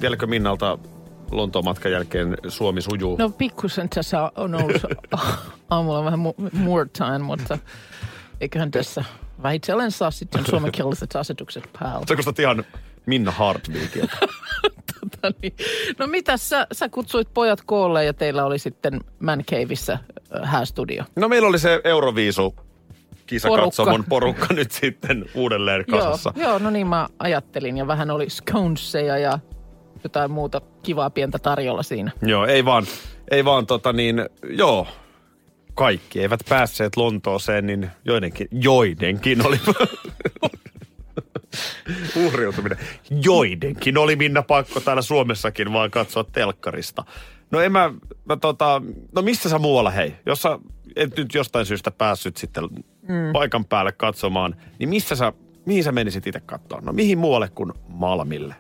Vieläkö 0.02 0.28
Minnalta 0.28 0.78
Lontoon 1.32 1.66
matkan 1.66 1.92
jälkeen 1.92 2.38
Suomi 2.48 2.82
sujuu? 2.82 3.18
No 3.18 3.30
pikkusen 3.30 3.90
tässä 3.90 4.32
on 4.36 4.56
ollut 4.56 4.82
aamulla 5.70 6.06
vähän 6.06 6.20
more 6.54 6.90
time, 6.98 7.20
mutta 7.20 7.58
eiköhän 8.42 8.72
tässä 8.72 9.04
vähitellen 9.44 9.92
saa 9.92 10.12
sitten 10.12 10.46
suomenkieliset 10.50 11.16
asetukset 11.16 11.70
päällä. 11.80 12.06
Se 12.08 12.16
kuulostaa 12.16 12.44
ihan 12.44 12.64
Minna 13.06 13.32
Hartwigilta. 13.32 14.18
Tota 15.00 15.36
niin. 15.42 15.54
No 16.00 16.08
mitä 16.08 16.38
sä, 16.38 16.68
sä 16.72 16.90
kutsuit 16.90 17.34
pojat 17.34 17.62
koolle 17.66 18.06
ja 18.06 18.14
teillä 18.14 18.46
oli 18.46 18.60
sitten 18.60 19.00
Man 19.20 19.44
Caveissa 19.52 19.98
häästudio. 20.44 21.04
No 21.16 21.30
meillä 21.30 21.48
oli 21.48 21.60
se 21.60 21.82
Euroviisu 21.84 22.56
kisakatsomon 23.26 24.04
Porukka. 24.10 24.10
porukka 24.10 24.54
nyt 24.54 24.72
sitten 24.72 25.26
uudelleen 25.36 25.86
kasassa. 25.86 26.34
Joo, 26.36 26.50
joo, 26.50 26.60
no 26.60 26.70
niin 26.70 26.88
mä 26.88 27.08
ajattelin 27.20 27.78
ja 27.78 27.88
vähän 27.88 28.12
oli 28.12 28.30
sconeseja 28.30 29.18
ja 29.18 29.40
jotain 30.04 30.32
muuta 30.32 30.62
kivaa 30.84 31.10
pientä 31.10 31.40
tarjolla 31.40 31.84
siinä. 31.84 32.12
Joo, 32.22 32.46
ei 32.46 32.66
vaan, 32.66 32.86
ei 33.32 33.46
vaan 33.46 33.66
tota 33.66 33.94
niin, 33.94 34.26
joo, 34.50 34.88
kaikki 35.74 36.22
eivät 36.22 36.40
päässeet 36.50 36.98
Lontooseen, 36.98 37.68
niin 37.68 37.90
joidenkin, 38.06 38.48
joidenkin 38.52 39.48
oli, 39.48 39.60
uhriutuminen, 42.26 42.78
joidenkin 43.10 43.98
oli 43.98 44.16
Minna 44.16 44.42
pakko 44.42 44.80
täällä 44.80 45.02
Suomessakin 45.02 45.74
vaan 45.74 45.92
katsoa 45.92 46.24
telkkarista. 46.24 47.04
No 47.52 47.62
en 47.62 47.72
mä, 47.72 47.94
mä 48.26 48.38
tota, 48.38 48.82
no 49.16 49.22
missä 49.22 49.50
sä 49.50 49.60
muualla 49.60 49.90
hei, 49.90 50.16
jos 50.26 50.42
sä 50.42 50.60
et 50.96 51.18
nyt 51.18 51.34
jostain 51.34 51.66
syystä 51.66 51.92
päässyt 51.92 52.38
sitten 52.38 52.64
mm. 53.08 53.34
paikan 53.34 53.66
päälle 53.66 53.92
katsomaan, 53.92 54.56
niin 54.80 54.90
missä 54.90 55.16
sä, 55.16 55.34
mihin 55.66 55.84
sä 55.84 55.92
menisit 55.92 56.28
itse 56.28 56.40
katsoa? 56.40 56.82
No 56.82 56.94
mihin 56.94 57.18
muualle 57.18 57.50
kuin 57.56 57.74
Malmille? 57.88 58.56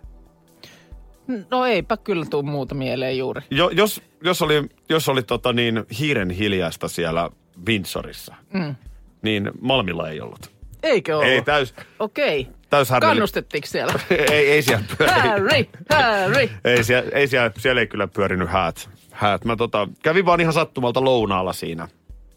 No 1.51 1.65
eipä 1.65 1.97
kyllä 1.97 2.25
tuu 2.29 2.43
muuta 2.43 2.75
mieleen 2.75 3.17
juuri. 3.17 3.41
Jo, 3.51 3.69
jos, 3.69 4.01
jos 4.23 4.41
oli, 4.41 4.63
jos 4.89 5.09
oli 5.09 5.23
tota 5.23 5.53
niin, 5.53 5.83
hiiren 5.99 6.29
hiljaista 6.29 6.87
siellä 6.87 7.29
Windsorissa, 7.67 8.35
mm. 8.53 8.75
niin 9.21 9.51
Malmilla 9.61 10.09
ei 10.09 10.21
ollut. 10.21 10.51
Eikö 10.83 11.17
ollut? 11.17 11.29
Ei 11.31 11.41
täys, 11.41 11.73
Okei. 11.99 12.47
täys 12.69 12.89
härneli- 12.89 12.99
Kannustettiinko 12.99 13.67
siellä? 13.67 13.93
ei, 14.31 14.51
ei 14.51 14.61
siellä 14.61 14.85
pyöri. 14.97 15.13
Harry, 15.13 15.65
Harry. 15.89 16.49
Ei, 16.65 16.83
siellä, 16.83 17.11
ei 17.13 17.27
siellä, 17.27 17.51
siellä 17.57 17.81
ei 17.81 17.87
kyllä 17.87 18.07
pyörinyt 18.07 18.49
häät. 18.49 18.89
häät. 19.11 19.45
Mä 19.45 19.55
tota, 19.55 19.87
kävin 20.03 20.25
vaan 20.25 20.39
ihan 20.41 20.53
sattumalta 20.53 21.03
lounaalla 21.03 21.53
siinä, 21.53 21.87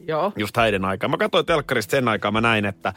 Joo. 0.09 0.33
just 0.37 0.57
häiden 0.57 0.85
aikaa. 0.85 1.09
Mä 1.09 1.17
katsoin 1.17 1.47
telkkarista 1.47 1.91
sen 1.91 2.09
aikaa, 2.09 2.31
mä 2.31 2.41
näin, 2.41 2.65
että 2.65 2.93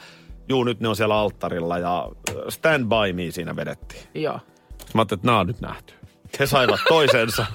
juu, 0.48 0.64
nyt 0.64 0.80
ne 0.80 0.88
on 0.88 0.96
siellä 0.96 1.14
alttarilla 1.14 1.78
ja 1.78 2.08
Stand 2.48 2.84
By 2.84 3.12
Me 3.12 3.30
siinä 3.30 3.56
vedettiin. 3.56 4.02
Joo. 4.14 4.38
Sitten 4.68 4.90
mä 4.94 5.00
ajattelin, 5.00 5.18
että 5.18 5.26
nämä 5.26 5.40
on 5.40 5.46
nyt 5.46 5.60
nähty. 5.60 5.94
He 6.38 6.46
saivat 6.46 6.80
toisensa. 6.88 7.46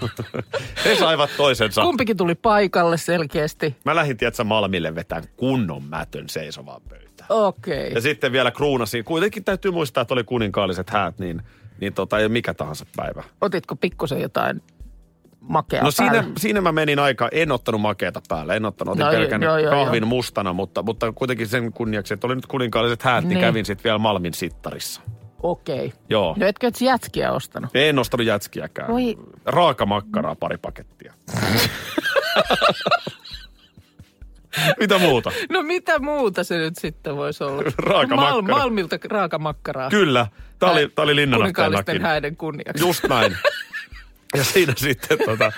He 0.86 0.96
saivat 0.96 1.30
toisensa. 1.38 1.82
Kumpikin 1.82 2.18
tuli 2.18 2.36
paikalle 2.36 2.98
selkeästi. 2.98 3.76
Mä 3.86 3.96
lähdin, 3.96 4.18
tiedätkö, 4.18 4.44
Malmille 4.44 4.96
vetään 4.96 5.24
kunnon 5.38 5.84
mätön 5.84 6.30
seisovaan 6.30 6.82
pöytään. 6.90 7.28
Okei. 7.30 7.94
Ja 7.94 8.02
sitten 8.02 8.32
vielä 8.32 8.52
kruunasin. 8.52 9.04
Kuitenkin 9.04 9.44
täytyy 9.44 9.72
muistaa, 9.72 10.02
että 10.02 10.14
oli 10.14 10.24
kuninkaalliset 10.24 10.90
häät, 10.90 11.20
niin, 11.20 11.42
niin 11.82 11.94
tota, 11.94 12.18
ei 12.18 12.26
ole 12.26 12.32
mikä 12.32 12.54
tahansa 12.54 12.86
päivä. 12.96 13.24
Otitko 13.42 13.76
pikkusen 13.76 14.22
jotain 14.22 14.62
makeaa 15.48 15.84
No 15.84 15.92
siinä, 15.92 16.12
päälle? 16.12 16.30
siinä 16.38 16.62
mä 16.62 16.72
menin 16.72 17.00
aika, 17.00 17.30
en 17.32 17.52
ottanut 17.52 17.82
makeeta 17.82 18.22
päälle, 18.30 18.56
en 18.56 18.66
ottanut, 18.66 18.92
otin 18.92 19.06
No, 19.06 19.12
pelkän 19.12 19.42
joo, 19.42 19.58
joo, 19.58 19.72
kahvin 19.72 20.04
joo. 20.04 20.10
mustana, 20.10 20.54
mutta, 20.54 20.84
mutta 20.84 21.12
kuitenkin 21.12 21.48
sen 21.48 21.74
kunniaksi, 21.74 22.14
että 22.14 22.28
oli 22.28 22.36
nyt 22.36 22.46
kuninkaalliset 22.46 23.04
häät, 23.04 23.24
niin, 23.24 23.30
Niin. 23.30 23.40
kävin 23.42 23.66
sitten 23.66 23.84
vielä 23.84 23.98
Malmin 23.98 24.34
sittarissa. 24.34 25.02
Okei. 25.44 25.94
Joo. 26.10 26.36
No 26.38 26.46
etkö 26.46 26.68
et 26.68 26.82
jätskiä 26.82 27.32
ostanut? 27.32 27.70
En 27.74 28.00
ostanut 28.00 28.26
jätskiäkään. 28.26 28.92
Voi- 28.92 29.18
Raakamakkaraa 29.46 30.36
pari 30.36 30.58
pakettia. 30.58 31.14
Mitä 34.80 34.98
muuta? 34.98 35.32
No 35.50 35.62
mitä 35.64 36.00
muuta 36.00 36.44
se 36.44 36.58
nyt 36.58 36.74
sitten 36.78 37.16
voisi 37.16 37.44
olla? 37.44 37.64
Raakamakkara. 37.78 38.42
Mal, 38.42 38.60
Malmilta 38.60 38.98
raakamakkaraa. 39.10 39.90
Kyllä, 39.90 40.28
tää 40.60 40.72
oli, 40.72 40.90
tää 40.96 41.04
oli 41.04 41.28
Kuninkaallisten 41.28 41.96
nakin. 41.96 42.02
häiden 42.06 42.36
kunniaksi. 42.38 42.84
Just 42.88 43.04
näin. 43.10 43.38
Ja 44.38 44.44
siinä 44.44 44.74
sitten, 44.78 45.18
tota, 45.26 45.52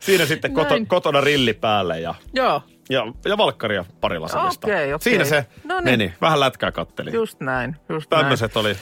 siinä 0.00 0.26
sitten 0.26 0.52
koto, 0.54 0.68
Näin. 0.70 0.86
kotona 0.86 1.20
rilli 1.20 1.54
päälle 1.54 2.00
ja, 2.00 2.14
Joo, 2.32 2.62
ja, 2.90 3.12
ja 3.24 3.38
valkkaria 3.38 3.84
pari 4.00 4.18
lasillista. 4.18 4.66
Okei, 4.66 4.94
okei. 4.94 5.04
Siinä 5.04 5.24
se 5.24 5.46
No 5.64 5.74
niin. 5.74 5.84
meni. 5.84 6.14
Vähän 6.20 6.40
lätkää 6.40 6.72
kattelin. 6.72 7.14
just 7.14 7.40
näin. 7.40 7.76
Just 7.88 8.10
näin. 8.10 8.20
Tämmöiset 8.20 8.56
oli, 8.56 8.76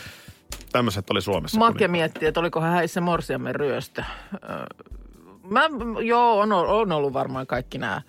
tämmöiset 0.73 1.11
oli 1.11 1.23
Suomessa. 1.23 1.59
Make 1.59 1.89
miettii, 1.89 2.29
että 2.29 2.41
olikohan 2.41 2.73
häissä 2.73 3.01
morsiamme 3.01 3.53
ryöstö. 3.53 4.03
Mä, 5.51 5.61
joo, 6.05 6.39
on, 6.41 6.53
on 6.53 6.93
ollut 6.93 7.13
varmaan 7.13 7.47
kaikki 7.47 7.79
nämä. 7.79 8.03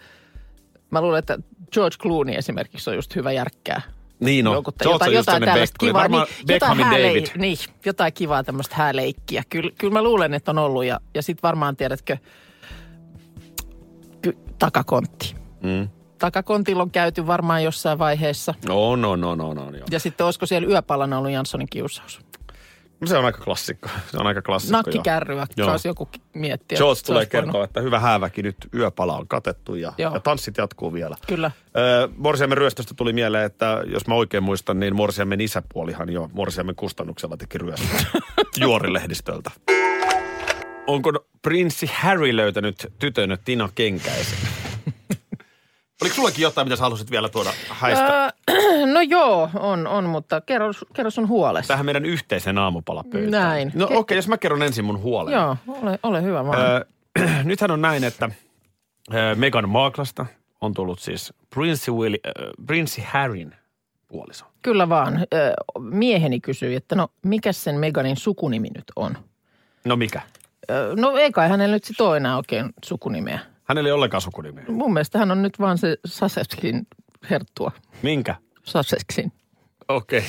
Mä 0.91 1.02
luulen, 1.02 1.19
että 1.19 1.38
George 1.71 1.97
Clooney 1.97 2.36
esimerkiksi 2.36 2.89
on 2.89 2.95
just 2.95 3.15
hyvä 3.15 3.32
järkkää. 3.32 3.82
Niin. 4.19 4.45
Joku- 4.45 4.71
George 4.84 5.06
on 5.06 5.13
just 5.13 5.25
sellainen 5.25 5.49
tällaista 5.49 5.75
kivaa, 5.80 6.01
Varmaan 6.01 6.27
niin, 6.38 6.47
Beckhamin 6.47 6.86
jotain, 6.86 7.03
David. 7.03 7.27
niin, 7.38 7.58
jotain 7.86 8.13
kivaa 8.13 8.43
tämmöistä 8.43 8.75
hääleikkiä. 8.75 9.43
Kyllä, 9.49 9.71
kyllä 9.77 9.93
mä 9.93 10.03
luulen, 10.03 10.34
että 10.34 10.51
on 10.51 10.58
ollut 10.58 10.86
ja, 10.86 10.99
ja 11.15 11.21
sitten 11.21 11.41
varmaan 11.43 11.75
tiedätkö, 11.77 12.17
ky, 14.21 14.38
takakontti. 14.60 15.36
Mm. 15.63 15.88
Takakontilla 16.17 16.84
on 16.84 16.91
käyty 16.91 17.27
varmaan 17.27 17.63
jossain 17.63 17.99
vaiheessa. 17.99 18.53
No, 18.67 18.95
no, 18.95 19.15
no, 19.15 19.36
no, 19.36 19.53
no, 19.53 19.69
joo. 19.77 19.86
Ja 19.91 19.99
sitten 19.99 20.25
olisiko 20.25 20.45
siellä 20.45 20.67
yöpalana 20.67 21.17
ollut 21.17 21.32
Janssonin 21.32 21.67
kiusaus? 21.69 22.19
No 23.01 23.07
Se 23.07 23.17
on 23.17 23.25
aika 23.25 23.43
klassikko. 23.43 23.89
Se 24.12 24.17
on 24.17 24.27
aika 24.27 24.41
klassikko. 24.41 24.77
Nakkikärryä, 24.77 25.47
saisi 25.65 25.88
joku 25.88 26.10
miettiä. 26.33 26.77
George 26.77 26.95
Se 26.99 27.05
tulee 27.05 27.19
olisi 27.19 27.29
voinut- 27.38 27.45
kertoa, 27.45 27.63
että 27.63 27.81
hyvä 27.81 27.99
hääväki 27.99 28.43
nyt 28.43 28.55
yöpala 28.73 29.17
on 29.17 29.27
katettu 29.27 29.75
ja, 29.75 29.93
Joo. 29.97 30.13
ja 30.13 30.19
tanssit 30.19 30.57
jatkuu 30.57 30.93
vielä. 30.93 31.15
Kyllä. 31.27 31.51
Öö, 31.77 32.07
Morsiamen 32.17 32.57
ryöstöstä 32.57 32.93
tuli 32.93 33.13
mieleen, 33.13 33.45
että 33.45 33.83
jos 33.86 34.07
mä 34.07 34.13
oikein 34.15 34.43
muistan, 34.43 34.79
niin 34.79 34.95
Morsiamen 34.95 35.41
isäpuolihan 35.41 36.10
jo 36.10 36.29
Morsiamen 36.33 36.75
kustannuksella 36.75 37.38
teki 37.38 37.57
ryöstön 37.57 38.21
juorilehdistöltä. 38.62 39.51
Onko 40.88 41.12
prinssi 41.41 41.89
Harry 41.93 42.36
löytänyt 42.36 42.93
tytön 42.99 43.38
Tina 43.45 43.69
Kenkäisen? 43.75 44.38
Oliko 46.01 46.15
sullakin 46.15 46.41
jotain, 46.41 46.67
mitä 46.67 46.75
sä 46.75 46.81
halusit 46.81 47.12
vielä 47.12 47.29
tuoda 47.29 47.49
häistä? 47.69 48.33
Öö, 48.49 48.86
no 48.93 49.01
joo, 49.01 49.49
on, 49.60 49.88
on, 49.88 50.03
mutta 50.03 50.41
kerro, 50.41 50.71
kerro 50.93 51.12
sun 51.12 51.27
huolesi. 51.27 51.67
Tähän 51.67 51.86
meidän 51.86 52.05
yhteisen 52.05 52.57
aamupalapöytään. 52.57 53.31
Näin. 53.31 53.71
No 53.75 53.86
Ke- 53.86 53.88
okei, 53.88 53.97
okay, 53.97 54.17
jos 54.17 54.27
mä 54.27 54.38
kerron 54.38 54.63
ensin 54.63 54.86
mun 54.86 55.01
huolen. 55.01 55.33
Joo, 55.33 55.57
ole, 55.67 55.99
ole 56.03 56.23
hyvä 56.23 56.45
vaan. 56.45 56.60
Öö, 56.60 56.86
nythän 57.43 57.71
on 57.71 57.81
näin, 57.81 58.03
että 58.03 58.29
öö, 59.13 59.36
Meghan 59.36 59.69
Marklesta 59.69 60.25
on 60.62 60.73
tullut 60.73 60.99
siis 60.99 61.33
prinssi, 61.49 61.91
Will, 61.91 62.15
öö, 62.25 62.51
prinssi 62.65 63.01
Harryn 63.07 63.55
puoliso. 64.07 64.45
Kyllä 64.62 64.89
vaan. 64.89 65.19
Ö, 65.33 65.53
mieheni 65.79 66.39
kysyi, 66.39 66.75
että 66.75 66.95
no 66.95 67.07
mikä 67.23 67.51
sen 67.51 67.75
Meganin 67.75 68.17
sukunimi 68.17 68.69
nyt 68.75 68.91
on? 68.95 69.17
No 69.86 69.95
mikä? 69.95 70.21
Ö, 70.71 70.93
no 70.95 71.17
ei 71.17 71.31
kai 71.31 71.49
hänellä 71.49 71.75
nyt 71.75 71.83
sit 71.83 72.01
ole 72.01 72.17
enää 72.17 72.38
oikein 72.38 72.69
sukunimeä. 72.86 73.39
Hänellä 73.67 73.88
ei 73.88 73.93
ollenkaan 73.93 74.21
sukunimiä. 74.21 74.63
Mun 74.67 74.93
mielestä 74.93 75.19
hän 75.19 75.32
on 75.32 75.41
nyt 75.41 75.60
vaan 75.60 75.77
se 75.77 75.97
Sussexin 76.06 76.88
herttua. 77.30 77.71
Minkä? 78.01 78.36
Sussexin. 78.63 79.32
Okei. 79.88 80.23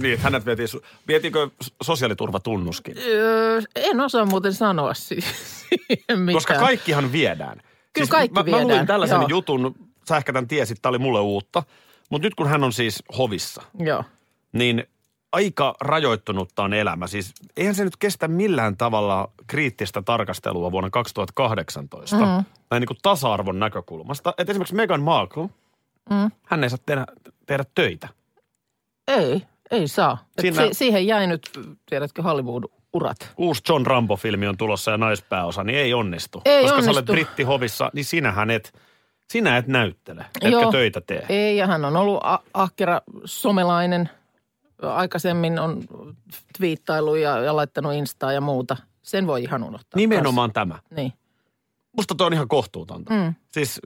Niin, 0.00 0.14
että 0.14 0.24
hänet 0.24 0.46
vietiin, 0.46 0.68
vietiinkö 1.08 1.50
sosiaaliturvatunnuskin? 1.82 2.98
Öö, 2.98 3.60
en 3.74 4.00
osaa 4.00 4.24
muuten 4.24 4.54
sanoa 4.54 4.94
si- 4.94 5.20
siihen 5.20 6.18
mitään. 6.20 6.34
Koska 6.34 6.54
kaikkihan 6.54 7.12
viedään. 7.12 7.62
Siis 7.98 8.08
kaikki 8.10 8.34
mä, 8.34 8.42
mä 8.42 8.56
luin 8.56 8.66
viedään, 8.66 8.86
tällaisen 8.86 9.20
joo. 9.20 9.28
jutun, 9.28 9.74
sä 10.08 10.16
ehkä 10.16 10.32
tämän 10.32 10.48
tiesit, 10.48 10.78
tämä 10.82 10.90
oli 10.90 10.98
mulle 10.98 11.20
uutta. 11.20 11.62
Mutta 12.10 12.26
nyt 12.26 12.34
kun 12.34 12.48
hän 12.48 12.64
on 12.64 12.72
siis 12.72 13.02
hovissa, 13.18 13.62
Joo. 13.78 14.04
niin 14.52 14.84
aika 15.32 15.74
rajoittunutta 15.80 16.62
on 16.62 16.72
elämä. 16.74 17.06
Siis 17.06 17.32
eihän 17.56 17.74
se 17.74 17.84
nyt 17.84 17.96
kestä 17.96 18.28
millään 18.28 18.76
tavalla 18.76 19.30
kriittistä 19.46 20.02
tarkastelua 20.02 20.72
vuonna 20.72 20.90
2018. 20.90 22.16
Mm. 22.16 22.44
Näin 22.70 22.80
niin 22.80 22.86
kuin 22.86 22.98
tasa-arvon 23.02 23.58
näkökulmasta. 23.58 24.34
Että 24.38 24.52
esimerkiksi 24.52 24.74
Meghan 24.74 25.02
Markle, 25.02 25.48
Mm. 26.10 26.30
hän 26.44 26.64
ei 26.64 26.70
saa 26.70 26.78
tehdä, 26.86 27.06
tehdä 27.46 27.64
töitä. 27.74 28.08
Ei, 29.08 29.42
Ei 29.70 29.88
saa. 29.88 30.18
Siinä- 30.40 30.62
si- 30.66 30.74
siihen 30.74 31.06
jäi 31.06 31.26
nyt, 31.26 31.50
tiedätkö, 31.90 32.22
Hollywood-urat. 32.22 33.16
Uusi 33.36 33.62
John 33.68 33.86
Rambo-filmi 33.86 34.46
on 34.48 34.56
tulossa 34.56 34.90
ja 34.90 34.96
naispääosa, 34.96 35.64
niin 35.64 35.78
ei 35.78 35.94
onnistu. 35.94 36.42
Ei 36.44 36.62
Koska 36.62 36.82
sä 36.82 36.90
olet 36.90 36.96
onnistu. 36.96 37.12
brittihovissa, 37.12 37.90
niin 37.94 38.04
sinähän 38.04 38.50
et, 38.50 38.72
sinä 39.32 39.56
et 39.56 39.66
näyttele, 39.66 40.24
etkä 40.34 40.48
Joo. 40.48 40.72
töitä 40.72 41.00
tee. 41.00 41.26
Ei, 41.28 41.56
ja 41.56 41.66
hän 41.66 41.84
on 41.84 41.96
ollut 41.96 42.20
a- 42.22 42.38
ahkera 42.54 43.00
somelainen. 43.24 44.10
Aikaisemmin 44.82 45.58
on 45.58 45.82
twiittailu 46.58 47.14
ja, 47.14 47.38
ja 47.38 47.56
laittanut 47.56 47.92
Instaa 47.94 48.32
ja 48.32 48.40
muuta. 48.40 48.76
Sen 49.02 49.26
voi 49.26 49.42
ihan 49.42 49.62
unohtaa. 49.64 49.96
Nimenomaan 49.98 50.52
tämä. 50.52 50.74
Kans. 50.74 50.84
Niin. 50.90 51.12
Musta 51.96 52.14
toi 52.14 52.26
on 52.26 52.32
ihan 52.32 52.48
kohtuutonta. 52.48 53.14
Mm. 53.14 53.34
Siis 53.50 53.80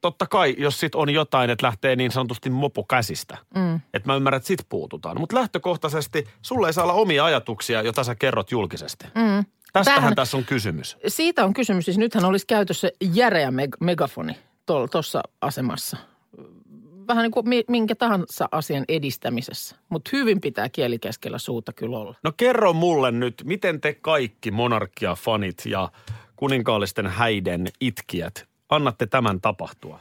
totta 0.00 0.26
kai, 0.26 0.54
jos 0.58 0.80
sit 0.80 0.94
on 0.94 1.10
jotain, 1.10 1.50
että 1.50 1.66
lähtee 1.66 1.96
niin 1.96 2.10
sanotusti 2.10 2.50
mopo 2.50 2.84
käsistä, 2.84 3.38
Mm. 3.54 3.80
että 3.94 4.08
mä 4.08 4.16
ymmärrän, 4.16 4.36
että 4.36 4.46
sit 4.46 4.66
puututaan. 4.68 5.20
Mutta 5.20 5.36
lähtökohtaisesti 5.36 6.28
sulle 6.42 6.66
ei 6.66 6.72
saa 6.72 6.84
olla 6.84 6.92
omia 6.92 7.24
ajatuksia, 7.24 7.82
joita 7.82 8.04
sä 8.04 8.14
kerrot 8.14 8.50
julkisesti. 8.50 9.04
Mm. 9.14 9.44
Tästähän 9.72 9.96
Tämähän- 9.96 10.14
tässä 10.14 10.36
on 10.36 10.44
kysymys. 10.44 10.96
Siitä 11.08 11.44
on 11.44 11.54
kysymys. 11.54 11.84
Siis 11.84 11.98
nythän 11.98 12.24
olisi 12.24 12.46
käytössä 12.46 12.90
järeä 13.12 13.50
meg- 13.50 13.76
megafoni 13.80 14.36
tuossa 14.90 15.22
asemassa. 15.40 15.96
Vähän 17.08 17.22
niin 17.22 17.32
kuin 17.32 17.48
mi- 17.48 17.64
minkä 17.68 17.94
tahansa 17.94 18.48
asian 18.52 18.84
edistämisessä. 18.88 19.76
Mutta 19.88 20.10
hyvin 20.12 20.40
pitää 20.40 20.68
kieli 20.68 20.98
keskellä 20.98 21.38
suuta 21.38 21.72
kyllä 21.72 21.98
olla. 21.98 22.14
No 22.22 22.32
kerro 22.36 22.72
mulle 22.72 23.10
nyt, 23.10 23.42
miten 23.44 23.80
te 23.80 23.94
kaikki 23.94 24.50
monarkia-fanit 24.50 25.62
ja 25.66 25.88
kuninkaallisten 26.36 27.06
häiden 27.06 27.68
itkijät 27.80 28.46
annatte 28.68 29.06
tämän 29.06 29.40
tapahtua? 29.40 30.00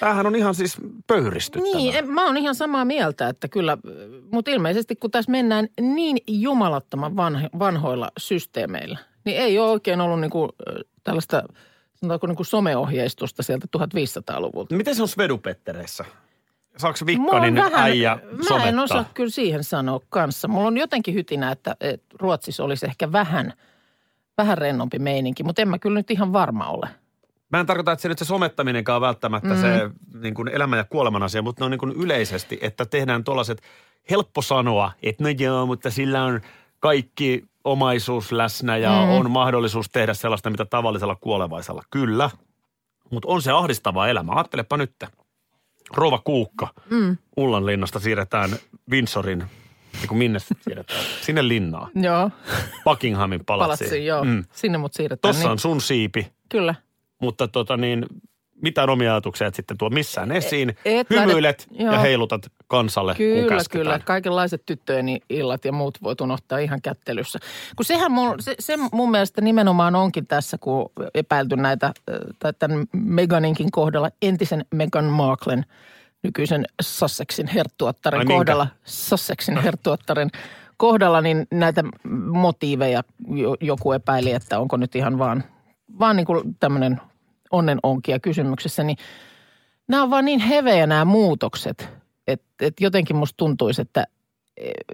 Tämähän 0.00 0.26
on 0.26 0.36
ihan 0.36 0.54
siis 0.54 0.76
pöyristyttävää. 1.06 1.76
Niin, 1.76 1.94
en, 1.94 2.10
mä 2.10 2.26
oon 2.26 2.36
ihan 2.36 2.54
samaa 2.54 2.84
mieltä, 2.84 3.28
että 3.28 3.48
kyllä, 3.48 3.78
mutta 4.32 4.50
ilmeisesti 4.50 4.96
kun 4.96 5.10
tässä 5.10 5.30
mennään 5.30 5.68
niin 5.80 6.16
jumalattoman 6.26 7.16
vanho, 7.16 7.48
vanhoilla 7.58 8.10
systeemeillä, 8.18 8.98
niin 9.24 9.38
ei 9.38 9.58
ole 9.58 9.70
oikein 9.70 10.00
ollut 10.00 10.20
niinku, 10.20 10.48
ö, 10.68 10.84
tällaista, 11.04 11.42
sanotaanko 11.94 12.26
niinku 12.26 12.44
someohjeistusta 12.44 13.42
sieltä 13.42 13.66
1500-luvulta. 13.78 14.74
Miten 14.74 14.94
se 14.94 15.02
on 15.02 15.08
Svedupettereissä? 15.08 16.04
Saako 16.76 16.98
Vikkanin 17.06 17.58
on 17.58 17.74
äijä 17.74 18.14
mä 18.14 18.30
en 18.38 18.44
somettaa? 18.44 18.82
osaa 18.82 19.04
kyllä 19.14 19.30
siihen 19.30 19.64
sanoa 19.64 20.00
kanssa. 20.08 20.48
Mulla 20.48 20.66
on 20.66 20.76
jotenkin 20.76 21.14
hytinä, 21.14 21.52
että, 21.52 21.76
että 21.80 22.16
Ruotsissa 22.20 22.64
olisi 22.64 22.86
ehkä 22.86 23.12
vähän, 23.12 23.52
vähän 24.38 24.58
rennompi 24.58 24.98
meininki, 24.98 25.42
mutta 25.42 25.62
en 25.62 25.68
mä 25.68 25.78
kyllä 25.78 25.98
nyt 25.98 26.10
ihan 26.10 26.32
varma 26.32 26.66
ole. 26.66 26.88
Mä 27.52 27.60
en 27.60 27.66
tarkoita, 27.66 27.92
että 27.92 28.02
se 28.02 28.08
nyt 28.08 28.18
se 28.18 28.24
somettaminenkaan 28.24 28.96
on 28.96 29.00
välttämättä 29.02 29.54
mm. 29.54 29.60
se 29.60 29.90
niin 30.22 30.34
kuin 30.34 30.48
elämän 30.48 30.78
ja 30.78 30.84
kuoleman 30.84 31.22
asia, 31.22 31.42
mutta 31.42 31.60
ne 31.60 31.64
on 31.64 31.70
niin 31.70 31.78
kuin 31.78 31.92
yleisesti, 31.92 32.58
että 32.62 32.86
tehdään 32.86 33.24
tuollaiset, 33.24 33.62
helppo 34.10 34.42
sanoa, 34.42 34.92
että 35.02 35.24
no 35.24 35.30
joo, 35.38 35.66
mutta 35.66 35.90
sillä 35.90 36.24
on 36.24 36.40
kaikki 36.80 37.44
omaisuus 37.64 38.32
läsnä 38.32 38.76
ja 38.76 38.90
mm. 38.90 39.10
on 39.10 39.30
mahdollisuus 39.30 39.90
tehdä 39.90 40.14
sellaista, 40.14 40.50
mitä 40.50 40.64
tavallisella 40.64 41.16
kuolevaisella. 41.16 41.82
Kyllä, 41.90 42.30
mutta 43.10 43.28
on 43.28 43.42
se 43.42 43.52
ahdistava 43.52 44.08
elämä. 44.08 44.32
Ajattelepa 44.32 44.76
nyt. 44.76 44.92
Rova 45.94 46.18
Kuukka 46.18 46.68
mm. 46.90 47.16
Ullanlinnasta 47.36 48.00
siirretään 48.00 48.50
Windsorin, 48.90 49.38
niin 49.92 50.08
kuin 50.08 50.18
minne 50.18 50.38
siirretään? 50.64 51.00
Sinne 51.20 51.48
linnaan. 51.48 51.90
Joo, 51.94 52.30
Buckinghamin 52.84 53.44
palatsiin. 53.44 53.88
palatsi, 53.88 54.06
joo. 54.06 54.24
Mm. 54.24 54.44
Sinne 54.52 54.78
mut 54.78 54.94
siirretään. 54.94 55.34
Tossa 55.34 55.50
on 55.50 55.58
sun 55.58 55.80
siipi, 55.80 56.32
Kyllä. 56.48 56.74
mutta 57.20 57.48
tota 57.48 57.76
niin, 57.76 58.06
mitään 58.66 58.90
omia 58.90 59.12
ajatuksia 59.12 59.46
et 59.46 59.54
sitten 59.54 59.78
tuo 59.78 59.90
missään 59.90 60.32
esiin. 60.32 60.76
et 60.84 61.10
Hymyilet 61.10 61.66
lähde- 61.70 61.84
ja 61.84 61.92
joo. 61.92 62.02
heilutat 62.02 62.46
kansalle, 62.68 63.14
kun 63.14 63.16
Kyllä, 63.18 63.48
käsketään. 63.48 63.84
kyllä. 63.84 63.98
Kaikenlaiset 64.04 64.62
tyttöjen 64.66 65.06
illat 65.30 65.64
ja 65.64 65.72
muut 65.72 65.98
voi 66.02 66.14
unohtaa 66.20 66.58
ihan 66.58 66.82
kättelyssä. 66.82 67.38
Kun 67.76 67.84
sehän 67.84 68.12
mun, 68.12 68.34
se, 68.40 68.54
se 68.58 68.76
mun 68.92 69.10
mielestä 69.10 69.40
nimenomaan 69.40 69.94
onkin 69.96 70.26
tässä, 70.26 70.58
kun 70.58 70.90
epäilty 71.14 71.56
näitä, 71.56 71.92
tai 72.38 72.52
tämän 72.58 72.84
Meganinkin 72.92 73.70
kohdalla, 73.70 74.10
entisen 74.22 74.64
Meghan 74.74 75.04
Marklen, 75.04 75.64
nykyisen 76.22 76.64
Sussexin 76.82 77.46
herttuattaren 77.46 78.18
Ai 78.18 78.24
minkä? 78.24 78.38
kohdalla, 78.38 78.66
Sussexin 78.84 79.62
herttuattaren 79.62 80.30
kohdalla, 80.76 81.20
niin 81.20 81.46
näitä 81.50 81.84
motiiveja 82.26 83.02
jo- 83.34 83.56
joku 83.60 83.92
epäili, 83.92 84.32
että 84.32 84.58
onko 84.58 84.76
nyt 84.76 84.96
ihan 84.96 85.18
vaan, 85.18 85.44
vaan 85.98 86.16
niin 86.16 86.26
kuin 86.26 86.56
tämmöinen 86.60 87.00
onnenonkia 87.50 88.18
kysymyksessä, 88.18 88.82
niin 88.82 88.96
nämä 89.88 90.02
on 90.02 90.10
vaan 90.10 90.24
niin 90.24 90.40
hevejä 90.40 90.86
nämä 90.86 91.04
muutokset, 91.04 91.88
että 92.26 92.46
et 92.60 92.80
jotenkin 92.80 93.16
musta 93.16 93.36
tuntuisi, 93.36 93.82
että 93.82 94.06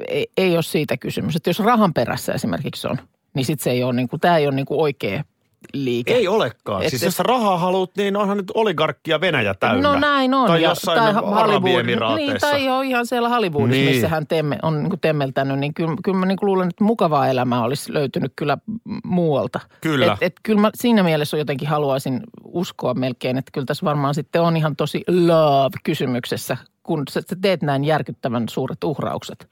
ei, 0.08 0.26
ei 0.36 0.54
ole 0.54 0.62
siitä 0.62 0.96
kysymys. 0.96 1.36
Että 1.36 1.50
jos 1.50 1.58
rahan 1.58 1.94
perässä 1.94 2.32
esimerkiksi 2.32 2.88
on, 2.88 2.96
niin 3.34 3.44
sitten 3.44 3.64
se 3.64 3.70
ei 3.70 3.82
ole, 3.82 3.92
niin 3.92 4.08
kuin, 4.08 4.20
tämä 4.20 4.36
ei 4.36 4.46
ole 4.46 4.54
niin 4.54 4.66
kuin 4.66 4.80
oikea 4.80 5.24
liike. 5.74 6.14
Ei 6.14 6.28
olekaan. 6.28 6.82
Et- 6.82 6.90
siis 6.90 7.02
et- 7.02 7.06
jos 7.06 7.16
sä 7.16 7.22
rahaa 7.22 7.58
haluat, 7.58 7.90
niin 7.96 8.16
onhan 8.16 8.36
nyt 8.36 8.50
oligarkkia 8.54 9.20
Venäjä 9.20 9.54
täynnä. 9.54 9.92
No 9.92 9.98
näin 9.98 10.34
on. 10.34 10.46
Tai 10.46 10.62
ja, 10.62 10.68
jossain 10.68 10.98
tai 10.98 11.22
Arabiemiraateissa. 11.34 12.32
Niin, 12.32 12.40
tai 12.40 12.64
jo 12.64 12.80
ihan 12.80 13.06
siellä 13.06 13.28
Hollywoodissa, 13.28 13.80
Niin. 13.80 13.90
missä 13.94 14.08
hän 14.08 14.26
temme, 14.26 14.58
on 14.62 14.82
niin 14.82 15.00
temmeltänyt, 15.00 15.58
niin 15.58 15.74
kyllä, 15.74 15.96
kyllä 16.04 16.18
mä 16.18 16.26
niin 16.26 16.38
luulen, 16.42 16.68
että 16.68 16.84
mukavaa 16.84 17.28
elämää 17.28 17.62
olisi 17.62 17.92
löytynyt 17.92 18.32
kyllä 18.36 18.58
muualta. 19.04 19.60
Kyllä. 19.80 20.12
Et, 20.12 20.18
et 20.20 20.32
kyllä 20.42 20.60
mä 20.60 20.70
siinä 20.74 21.02
mielessä 21.02 21.36
jotenkin 21.36 21.68
haluaisin 21.68 22.20
uskoa 22.44 22.94
melkein, 22.94 23.38
että 23.38 23.50
kyllä 23.52 23.66
tässä 23.66 23.84
varmaan 23.84 24.14
sitten 24.14 24.42
on 24.42 24.56
ihan 24.56 24.76
tosi 24.76 25.04
love 25.08 25.76
kysymyksessä, 25.84 26.56
kun 26.82 27.02
sä 27.10 27.22
teet 27.40 27.62
näin 27.62 27.84
järkyttävän 27.84 28.48
suuret 28.48 28.84
uhraukset. 28.84 29.48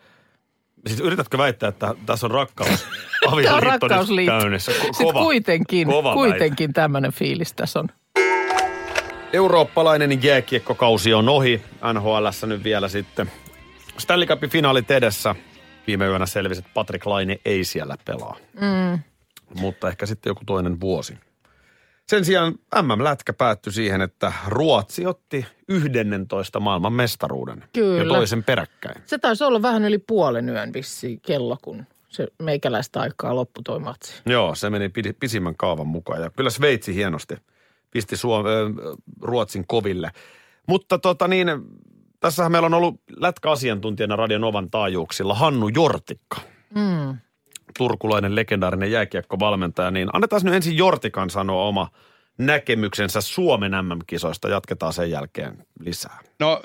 Siis 0.86 1.00
yritätkö 1.00 1.38
väittää, 1.38 1.68
että 1.68 1.94
tässä 2.06 2.26
on 2.26 2.30
rakkaus 2.30 2.68
Tämä 3.44 3.56
on 3.56 3.62
rakkausliitto. 3.62 4.38
käynnissä? 4.40 4.72
Ko- 4.72 4.74
Sitten 4.74 5.06
kova, 5.06 5.22
kuitenkin, 5.22 5.88
kova 5.88 6.14
kuitenkin 6.14 6.72
tämmöinen 6.72 7.12
fiilis 7.12 7.52
tässä 7.52 7.80
on. 7.80 7.88
Eurooppalainen 9.32 10.22
jääkiekkokausi 10.22 11.14
on 11.14 11.28
ohi. 11.28 11.62
NHLssä 11.92 12.46
nyt 12.46 12.64
vielä 12.64 12.88
sitten. 12.88 13.30
Stanley 13.98 14.26
Cupin 14.28 14.50
finaalit 14.50 14.90
edessä. 14.90 15.34
Viime 15.86 16.06
yönä 16.06 16.26
selvisi, 16.26 16.58
että 16.58 16.70
Patrick 16.74 17.06
Laine 17.06 17.38
ei 17.44 17.64
siellä 17.64 17.96
pelaa. 18.04 18.36
Mm. 18.60 18.98
Mutta 19.60 19.88
ehkä 19.88 20.06
sitten 20.06 20.30
joku 20.30 20.42
toinen 20.46 20.80
vuosi. 20.80 21.14
Sen 22.10 22.24
sijaan 22.24 22.54
MM-lätkä 22.82 23.32
päättyi 23.32 23.72
siihen, 23.72 24.00
että 24.00 24.32
Ruotsi 24.46 25.06
otti 25.06 25.46
11 25.68 26.60
maailman 26.60 26.92
mestaruuden. 26.92 27.64
Kyllä. 27.72 28.02
Ja 28.02 28.08
toisen 28.08 28.44
peräkkäin. 28.44 29.02
Se 29.06 29.18
taisi 29.18 29.44
olla 29.44 29.62
vähän 29.62 29.84
yli 29.84 29.98
puolen 29.98 30.48
yön 30.48 30.72
vissiin 30.72 31.20
kello, 31.20 31.58
kun 31.62 31.86
se 32.08 32.28
meikäläistä 32.42 33.00
aikaa 33.00 33.34
loppui 33.34 33.62
toi 33.62 33.78
matsi. 33.78 34.22
Joo, 34.26 34.54
se 34.54 34.70
meni 34.70 34.90
pisimmän 35.20 35.56
kaavan 35.56 35.86
mukaan. 35.86 36.22
Ja 36.22 36.30
kyllä 36.30 36.50
Sveitsi 36.50 36.94
hienosti 36.94 37.36
pisti 37.90 38.16
Suom- 38.16 38.44
Ruotsin 39.22 39.66
koville. 39.66 40.10
Mutta 40.66 40.98
tota 40.98 41.28
niin, 41.28 41.48
tässähän 42.20 42.52
meillä 42.52 42.66
on 42.66 42.74
ollut 42.74 43.00
lätkäasiantuntijana 43.16 44.16
Radionovan 44.16 44.70
taajuuksilla 44.70 45.34
Hannu 45.34 45.68
Jortikka. 45.68 46.40
Mm. 46.74 47.18
Turkulainen 47.78 48.34
legendaarinen 48.34 48.92
jääkiekkovalmentaja. 48.92 49.90
Niin 49.90 50.08
annetaan 50.12 50.42
nyt 50.44 50.54
ensin 50.54 50.76
Jortikan 50.76 51.30
sanoa 51.30 51.62
oma 51.62 51.88
näkemyksensä 52.38 53.20
Suomen 53.20 53.72
MM-kisoista. 53.72 54.48
Jatketaan 54.48 54.92
sen 54.92 55.10
jälkeen 55.10 55.66
lisää. 55.80 56.18
No 56.40 56.62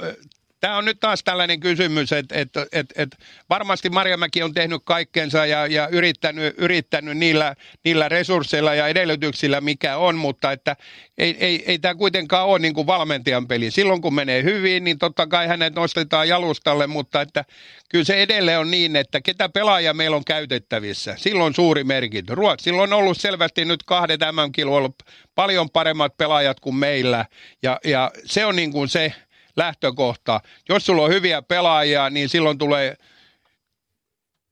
tämä 0.66 0.78
on 0.78 0.86
nyt 0.86 1.00
taas 1.00 1.24
tällainen 1.24 1.60
kysymys, 1.60 2.12
että 2.12 2.36
et, 2.36 2.50
et, 2.72 2.94
et 2.96 3.18
varmasti 3.50 3.90
Marjamäki 3.90 4.44
on 4.44 4.54
tehnyt 4.54 4.82
kaikkensa 4.86 5.46
ja, 5.46 5.68
ja 5.68 5.88
yrittänyt, 5.88 6.56
yrittänyt 6.58 7.18
niillä, 7.18 7.56
niillä 7.84 8.10
resursseilla 8.10 8.76
ja 8.76 8.88
edellytyksillä, 8.88 9.62
mikä 9.62 9.98
on, 9.98 10.18
mutta 10.18 10.52
että 10.52 10.76
ei, 11.18 11.38
ei, 11.40 11.64
ei 11.68 11.80
tämä 11.80 11.96
kuitenkaan 11.96 12.48
ole 12.48 12.60
niin 12.60 12.74
kuin 12.74 12.88
valmentajan 12.88 13.48
peli. 13.48 13.72
Silloin 13.72 14.02
kun 14.02 14.14
menee 14.14 14.44
hyvin, 14.44 14.84
niin 14.84 15.00
totta 15.00 15.28
kai 15.28 15.48
hänet 15.48 15.76
nostetaan 15.76 16.28
jalustalle, 16.28 16.88
mutta 16.88 17.22
että 17.22 17.46
kyllä 17.90 18.06
se 18.06 18.22
edelleen 18.22 18.60
on 18.60 18.72
niin, 18.72 18.96
että 18.96 19.22
ketä 19.22 19.50
pelaajia 19.50 19.94
meillä 19.94 20.18
on 20.18 20.26
käytettävissä. 20.26 21.16
Silloin 21.18 21.56
suuri 21.56 21.84
merkitys. 21.84 22.36
Ruotsilla 22.36 22.82
on 22.82 22.94
ollut 22.94 23.18
selvästi 23.18 23.66
nyt 23.66 23.84
kahdet 23.84 24.20
MM-kiloilla 24.20 24.90
paljon 25.36 25.70
paremmat 25.70 26.18
pelaajat 26.18 26.60
kuin 26.60 26.76
meillä 26.76 27.26
ja, 27.64 27.80
ja 27.84 28.12
se 28.26 28.46
on 28.46 28.56
niin 28.56 28.72
kuin 28.72 28.90
se 28.90 29.14
lähtökohta. 29.58 30.42
Jos 30.70 30.86
sulla 30.86 31.02
on 31.02 31.12
hyviä 31.12 31.42
pelaajia, 31.42 32.10
niin 32.10 32.30
silloin 32.30 32.58
tulee 32.58 32.98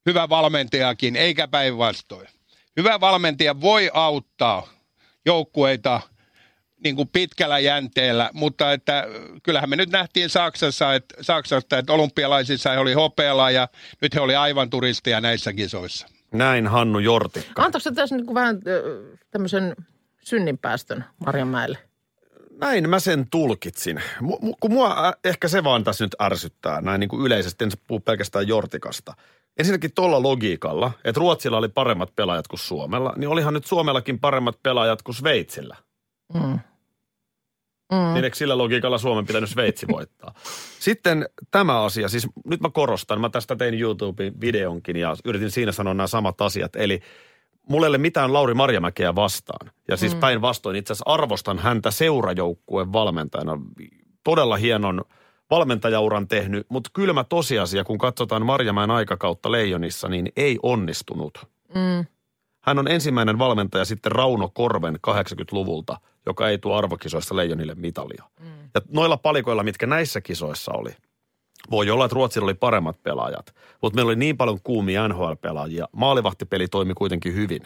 hyvä 0.05 0.29
valmentajakin, 0.29 1.15
eikä 1.15 1.47
päinvastoin. 1.47 2.27
Hyvä 2.77 2.99
valmentaja 2.99 3.61
voi 3.61 3.89
auttaa 3.93 4.67
joukkueita 5.25 6.01
niin 6.83 6.95
kuin 6.95 7.09
pitkällä 7.13 7.59
jänteellä, 7.59 8.29
mutta 8.33 8.71
että 8.71 9.07
kyllähän 9.43 9.69
me 9.69 9.75
nyt 9.75 9.89
nähtiin 9.89 10.29
Saksassa, 10.29 10.93
että, 10.93 11.15
Saksasta, 11.21 11.77
että 11.77 11.93
olympialaisissa 11.93 12.71
he 12.71 12.79
oli 12.79 12.93
hopealla 12.93 13.51
ja 13.51 13.67
nyt 14.01 14.15
he 14.15 14.19
oli 14.19 14.35
aivan 14.35 14.69
turisteja 14.69 15.21
näissä 15.21 15.53
kisoissa. 15.53 16.07
Näin 16.33 16.67
Hannu 16.67 16.99
Jortikka. 16.99 17.63
Antoiko 17.63 17.83
se 17.83 17.91
tässä 17.91 18.15
niin 18.15 18.25
kuin 18.25 18.35
vähän 18.35 18.59
tämmöisen 19.31 19.75
synninpäästön 20.23 21.05
Marjanmäelle? 21.25 21.77
Näin 22.57 22.89
mä 22.89 22.99
sen 22.99 23.27
tulkitsin. 23.31 24.01
Mu, 24.21 24.37
kun 24.59 24.73
mua 24.73 25.07
ä, 25.07 25.13
ehkä 25.23 25.47
se 25.47 25.63
vaan 25.63 25.83
tässä 25.83 26.05
nyt 26.05 26.15
ärsyttää, 26.21 26.81
näin 26.81 26.99
niin 26.99 27.09
kuin 27.09 27.25
yleisesti, 27.25 27.63
en 27.63 27.71
puhu 27.87 27.99
pelkästään 27.99 28.47
Jortikasta. 28.47 29.13
Ensinnäkin 29.57 29.93
tuolla 29.95 30.23
logiikalla, 30.23 30.91
että 31.03 31.19
Ruotsilla 31.19 31.57
oli 31.57 31.69
paremmat 31.69 32.15
pelaajat 32.15 32.47
kuin 32.47 32.59
Suomella, 32.59 33.13
niin 33.17 33.29
olihan 33.29 33.53
nyt 33.53 33.65
Suomellakin 33.65 34.19
paremmat 34.19 34.63
pelaajat 34.63 35.01
kuin 35.01 35.15
Sveitsillä. 35.15 35.75
Mm. 36.33 36.59
Mm. 37.91 38.13
Niin 38.13 38.23
eikö 38.23 38.37
sillä 38.37 38.57
logiikalla 38.57 38.97
Suomen 38.97 39.25
pitänyt 39.25 39.49
Sveitsi 39.49 39.87
voittaa? 39.87 40.33
Sitten 40.79 41.29
tämä 41.51 41.81
asia, 41.81 42.09
siis 42.09 42.27
nyt 42.45 42.61
mä 42.61 42.69
korostan, 42.69 43.21
mä 43.21 43.29
tästä 43.29 43.55
tein 43.55 43.81
YouTuben 43.81 44.41
videonkin 44.41 44.95
ja 44.95 45.15
yritin 45.25 45.51
siinä 45.51 45.71
sanoa 45.71 45.93
nämä 45.93 46.07
samat 46.07 46.41
asiat. 46.41 46.75
Eli 46.75 47.01
mulle 47.69 47.85
ei 47.85 47.89
ole 47.89 47.97
mitään 47.97 48.33
Lauri 48.33 48.53
Marjamäkeä 48.53 49.15
vastaan. 49.15 49.71
Ja 49.87 49.97
siis 49.97 50.13
mm. 50.13 50.19
päinvastoin 50.19 50.75
itse 50.75 50.93
asiassa 50.93 51.11
arvostan 51.13 51.59
häntä 51.59 51.91
seurajoukkueen 51.91 52.93
valmentajana. 52.93 53.59
Todella 54.23 54.55
hienon 54.55 55.01
valmentajauran 55.49 56.27
tehnyt, 56.27 56.65
mutta 56.69 56.89
kylmä 56.93 57.23
tosiasia, 57.23 57.83
kun 57.83 57.97
katsotaan 57.97 58.45
Marjamäen 58.45 58.91
aikakautta 58.91 59.51
Leijonissa, 59.51 60.09
niin 60.09 60.31
ei 60.37 60.59
onnistunut. 60.63 61.37
Mm. 61.75 62.05
Hän 62.61 62.79
on 62.79 62.87
ensimmäinen 62.87 63.39
valmentaja 63.39 63.85
sitten 63.85 64.11
Rauno 64.11 64.49
Korven 64.53 64.99
80-luvulta, 65.07 65.97
joka 66.25 66.49
ei 66.49 66.57
tuo 66.57 66.75
arvokisoissa 66.75 67.35
Leijonille 67.35 67.75
mitalia. 67.75 68.23
Mm. 68.39 68.47
Ja 68.75 68.81
noilla 68.91 69.17
palikoilla, 69.17 69.63
mitkä 69.63 69.87
näissä 69.87 70.21
kisoissa 70.21 70.71
oli, 70.71 70.95
voi 71.71 71.89
olla, 71.89 72.05
että 72.05 72.15
Ruotsilla 72.15 72.45
oli 72.45 72.53
paremmat 72.53 73.03
pelaajat, 73.03 73.55
mutta 73.81 73.95
meillä 73.95 74.09
oli 74.09 74.15
niin 74.15 74.37
paljon 74.37 74.59
kuumia 74.63 75.07
NHL-pelaajia. 75.07 75.87
Maalivahtipeli 75.91 76.67
toimi 76.67 76.93
kuitenkin 76.93 77.35
hyvin. 77.35 77.61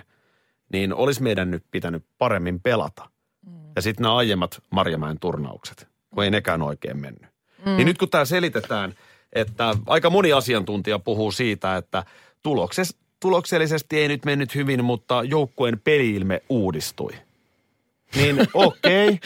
Niin 0.74 0.94
olisi 0.94 1.24
meidän 1.24 1.52
nyt 1.52 1.64
pitänyt 1.72 2.06
paremmin 2.18 2.60
pelata. 2.60 3.10
Mm. 3.46 3.52
Ja 3.76 3.82
sitten 3.82 4.04
nämä 4.04 4.16
aiemmat 4.16 4.62
Marjamäen 4.70 5.20
turnaukset, 5.20 5.88
kun 6.10 6.24
ei 6.24 6.32
nekään 6.32 6.62
oikein 6.62 6.98
mennyt. 6.98 7.32
Mm. 7.66 7.76
Niin 7.76 7.86
nyt 7.86 7.98
kun 7.98 8.10
tämä 8.10 8.26
selitetään, 8.26 8.94
että 9.34 9.76
aika 9.88 10.10
moni 10.10 10.34
asiantuntija 10.34 11.00
puhuu 11.00 11.32
siitä, 11.32 11.78
että 11.78 12.04
tulokses, 12.44 12.96
tuloksellisesti 13.20 14.00
ei 14.00 14.08
nyt 14.08 14.26
mennyt 14.26 14.56
hyvin, 14.56 14.86
mutta 14.86 15.24
joukkueen 15.24 15.80
peliilme 15.84 16.42
uudistui. 16.50 17.12
Niin 18.16 18.48
okei, 18.54 19.08
okay, 19.08 19.18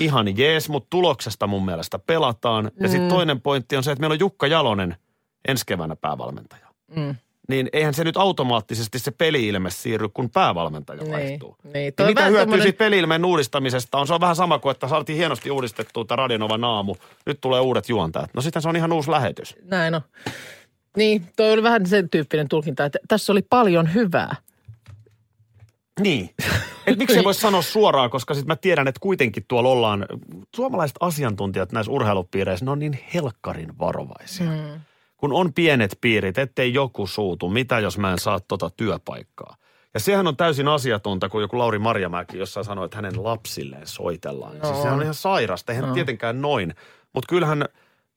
ihan 0.00 0.38
jees, 0.38 0.68
mutta 0.68 0.86
tuloksesta 0.90 1.46
mun 1.46 1.64
mielestä 1.64 1.98
pelataan. 1.98 2.70
Ja 2.80 2.88
sitten 2.88 3.08
toinen 3.08 3.40
pointti 3.40 3.76
on 3.76 3.82
se, 3.84 3.92
että 3.92 4.00
meillä 4.00 4.14
on 4.14 4.20
Jukka 4.20 4.46
Jalonen 4.46 4.96
ensi 5.48 5.64
keväänä 5.66 5.96
päävalmentaja. 5.96 6.66
Mm. 6.96 7.14
Niin 7.48 7.68
eihän 7.72 7.94
se 7.94 8.04
nyt 8.04 8.16
automaattisesti 8.16 8.98
se 8.98 9.10
peli-ilme 9.10 9.70
siirry, 9.70 10.08
kun 10.08 10.30
päävalmentaja 10.30 11.02
Niin, 11.02 11.12
vaihtuu. 11.12 11.56
niin. 11.64 11.72
Niin 11.72 11.92
mitä 12.06 12.24
hyötyä 12.24 12.42
tommonen- 12.46 12.62
siitä 12.62 12.78
peli-ilmeen 12.78 13.24
uudistamisesta 13.24 13.98
on? 13.98 14.06
Se 14.06 14.14
on 14.14 14.20
vähän 14.20 14.36
sama 14.36 14.58
kuin, 14.58 14.70
että 14.70 14.88
saatiin 14.88 15.16
hienosti 15.16 15.50
uudistettua 15.50 16.04
tämä 16.04 16.16
Radionova 16.16 16.58
naamu. 16.58 16.96
Nyt 17.26 17.38
tulee 17.40 17.60
uudet 17.60 17.88
juontajat. 17.88 18.30
No 18.34 18.42
sitten 18.42 18.62
se 18.62 18.68
on 18.68 18.76
ihan 18.76 18.92
uusi 18.92 19.10
lähetys. 19.10 19.56
Näin 19.64 19.94
on. 19.94 20.00
Niin, 20.96 21.26
toi 21.36 21.52
oli 21.52 21.62
vähän 21.62 21.86
sen 21.86 22.10
tyyppinen 22.10 22.48
tulkinta, 22.48 22.84
että 22.84 22.98
tässä 23.08 23.32
oli 23.32 23.42
paljon 23.42 23.94
hyvää. 23.94 24.36
Niin. 26.00 26.30
Et 26.86 26.98
miksi 26.98 27.18
ei 27.18 27.24
voi 27.24 27.34
sanoa 27.34 27.62
suoraan, 27.62 28.10
koska 28.10 28.34
sitten 28.34 28.52
mä 28.52 28.56
tiedän, 28.56 28.88
että 28.88 29.00
kuitenkin 29.00 29.44
tuolla 29.48 29.68
ollaan, 29.68 30.06
suomalaiset 30.56 30.96
asiantuntijat 31.00 31.72
näissä 31.72 31.92
urheilupiireissä, 31.92 32.64
ne 32.64 32.70
on 32.70 32.78
niin 32.78 32.98
helkkarin 33.14 33.78
varovaisia. 33.78 34.50
Mm. 34.50 34.80
Kun 35.16 35.32
on 35.32 35.52
pienet 35.52 35.98
piirit, 36.00 36.38
ettei 36.38 36.74
joku 36.74 37.06
suutu, 37.06 37.48
mitä 37.48 37.78
jos 37.78 37.98
mä 37.98 38.12
en 38.12 38.18
saa 38.18 38.40
tota 38.40 38.70
työpaikkaa. 38.70 39.56
Ja 39.94 40.00
sehän 40.00 40.26
on 40.26 40.36
täysin 40.36 40.68
asiatonta, 40.68 41.28
kun 41.28 41.40
joku 41.40 41.58
Lauri 41.58 41.78
Marjamäki 41.78 42.38
jossain 42.38 42.64
sanoi, 42.64 42.84
että 42.84 42.96
hänen 42.96 43.24
lapsilleen 43.24 43.86
soitellaan. 43.86 44.58
No. 44.58 44.64
Siis 44.68 44.82
se 44.82 44.88
on 44.88 45.02
ihan 45.02 45.14
sairasta, 45.14 45.72
eihän 45.72 45.88
no. 45.88 45.94
tietenkään 45.94 46.42
noin. 46.42 46.74
Mutta 47.14 47.28
kyllähän 47.28 47.64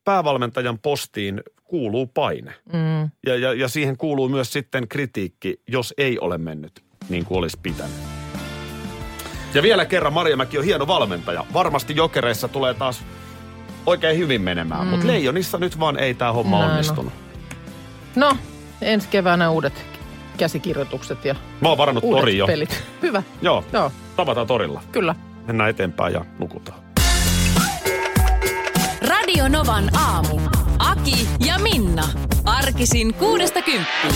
päävalmentajan 0.03 0.79
postiin 0.79 1.43
kuuluu 1.63 2.07
paine. 2.07 2.53
Mm. 2.73 3.09
Ja, 3.25 3.35
ja, 3.35 3.53
ja 3.53 3.67
siihen 3.67 3.97
kuuluu 3.97 4.29
myös 4.29 4.53
sitten 4.53 4.87
kritiikki, 4.87 5.61
jos 5.67 5.93
ei 5.97 6.19
ole 6.19 6.37
mennyt 6.37 6.83
niin 7.09 7.25
kuin 7.25 7.37
olisi 7.37 7.57
pitänyt. 7.63 7.95
Ja 9.53 9.63
vielä 9.63 9.85
kerran, 9.85 10.13
Marjamäki 10.13 10.57
on 10.57 10.63
hieno 10.63 10.87
valmentaja. 10.87 11.45
Varmasti 11.53 11.95
jokereissa 11.95 12.47
tulee 12.47 12.73
taas 12.73 13.03
oikein 13.85 14.17
hyvin 14.17 14.41
menemään, 14.41 14.81
mm. 14.85 14.87
mutta 14.87 15.07
Leijonissa 15.07 15.57
nyt 15.57 15.79
vaan 15.79 15.99
ei 15.99 16.13
tämä 16.13 16.31
homma 16.33 16.57
Näin 16.57 16.65
on. 16.65 16.71
onnistunut. 16.71 17.13
No, 18.15 18.37
ensi 18.81 19.07
keväänä 19.07 19.49
uudet 19.49 19.85
käsikirjoitukset 20.37 21.25
ja 21.25 21.35
Mä 21.61 21.69
oon 21.69 21.77
varannut 21.77 22.03
uudet 22.03 22.19
tori 22.21 22.37
jo. 22.37 22.47
pelit. 22.47 22.83
Hyvä, 23.01 23.23
Joo, 23.41 23.65
joo, 23.73 23.91
tavataan 24.15 24.47
torilla. 24.47 24.81
kyllä. 24.91 25.15
Mennään 25.47 25.69
eteenpäin 25.69 26.13
ja 26.13 26.25
nukutaan. 26.39 26.79
Radio 29.07 29.47
Novan 29.47 29.89
aamu. 29.97 30.39
Aki 30.79 31.27
ja 31.45 31.59
Minna. 31.59 32.03
Arkisin 32.45 33.13
kuudesta 33.13 33.61
kymppiin. 33.61 34.15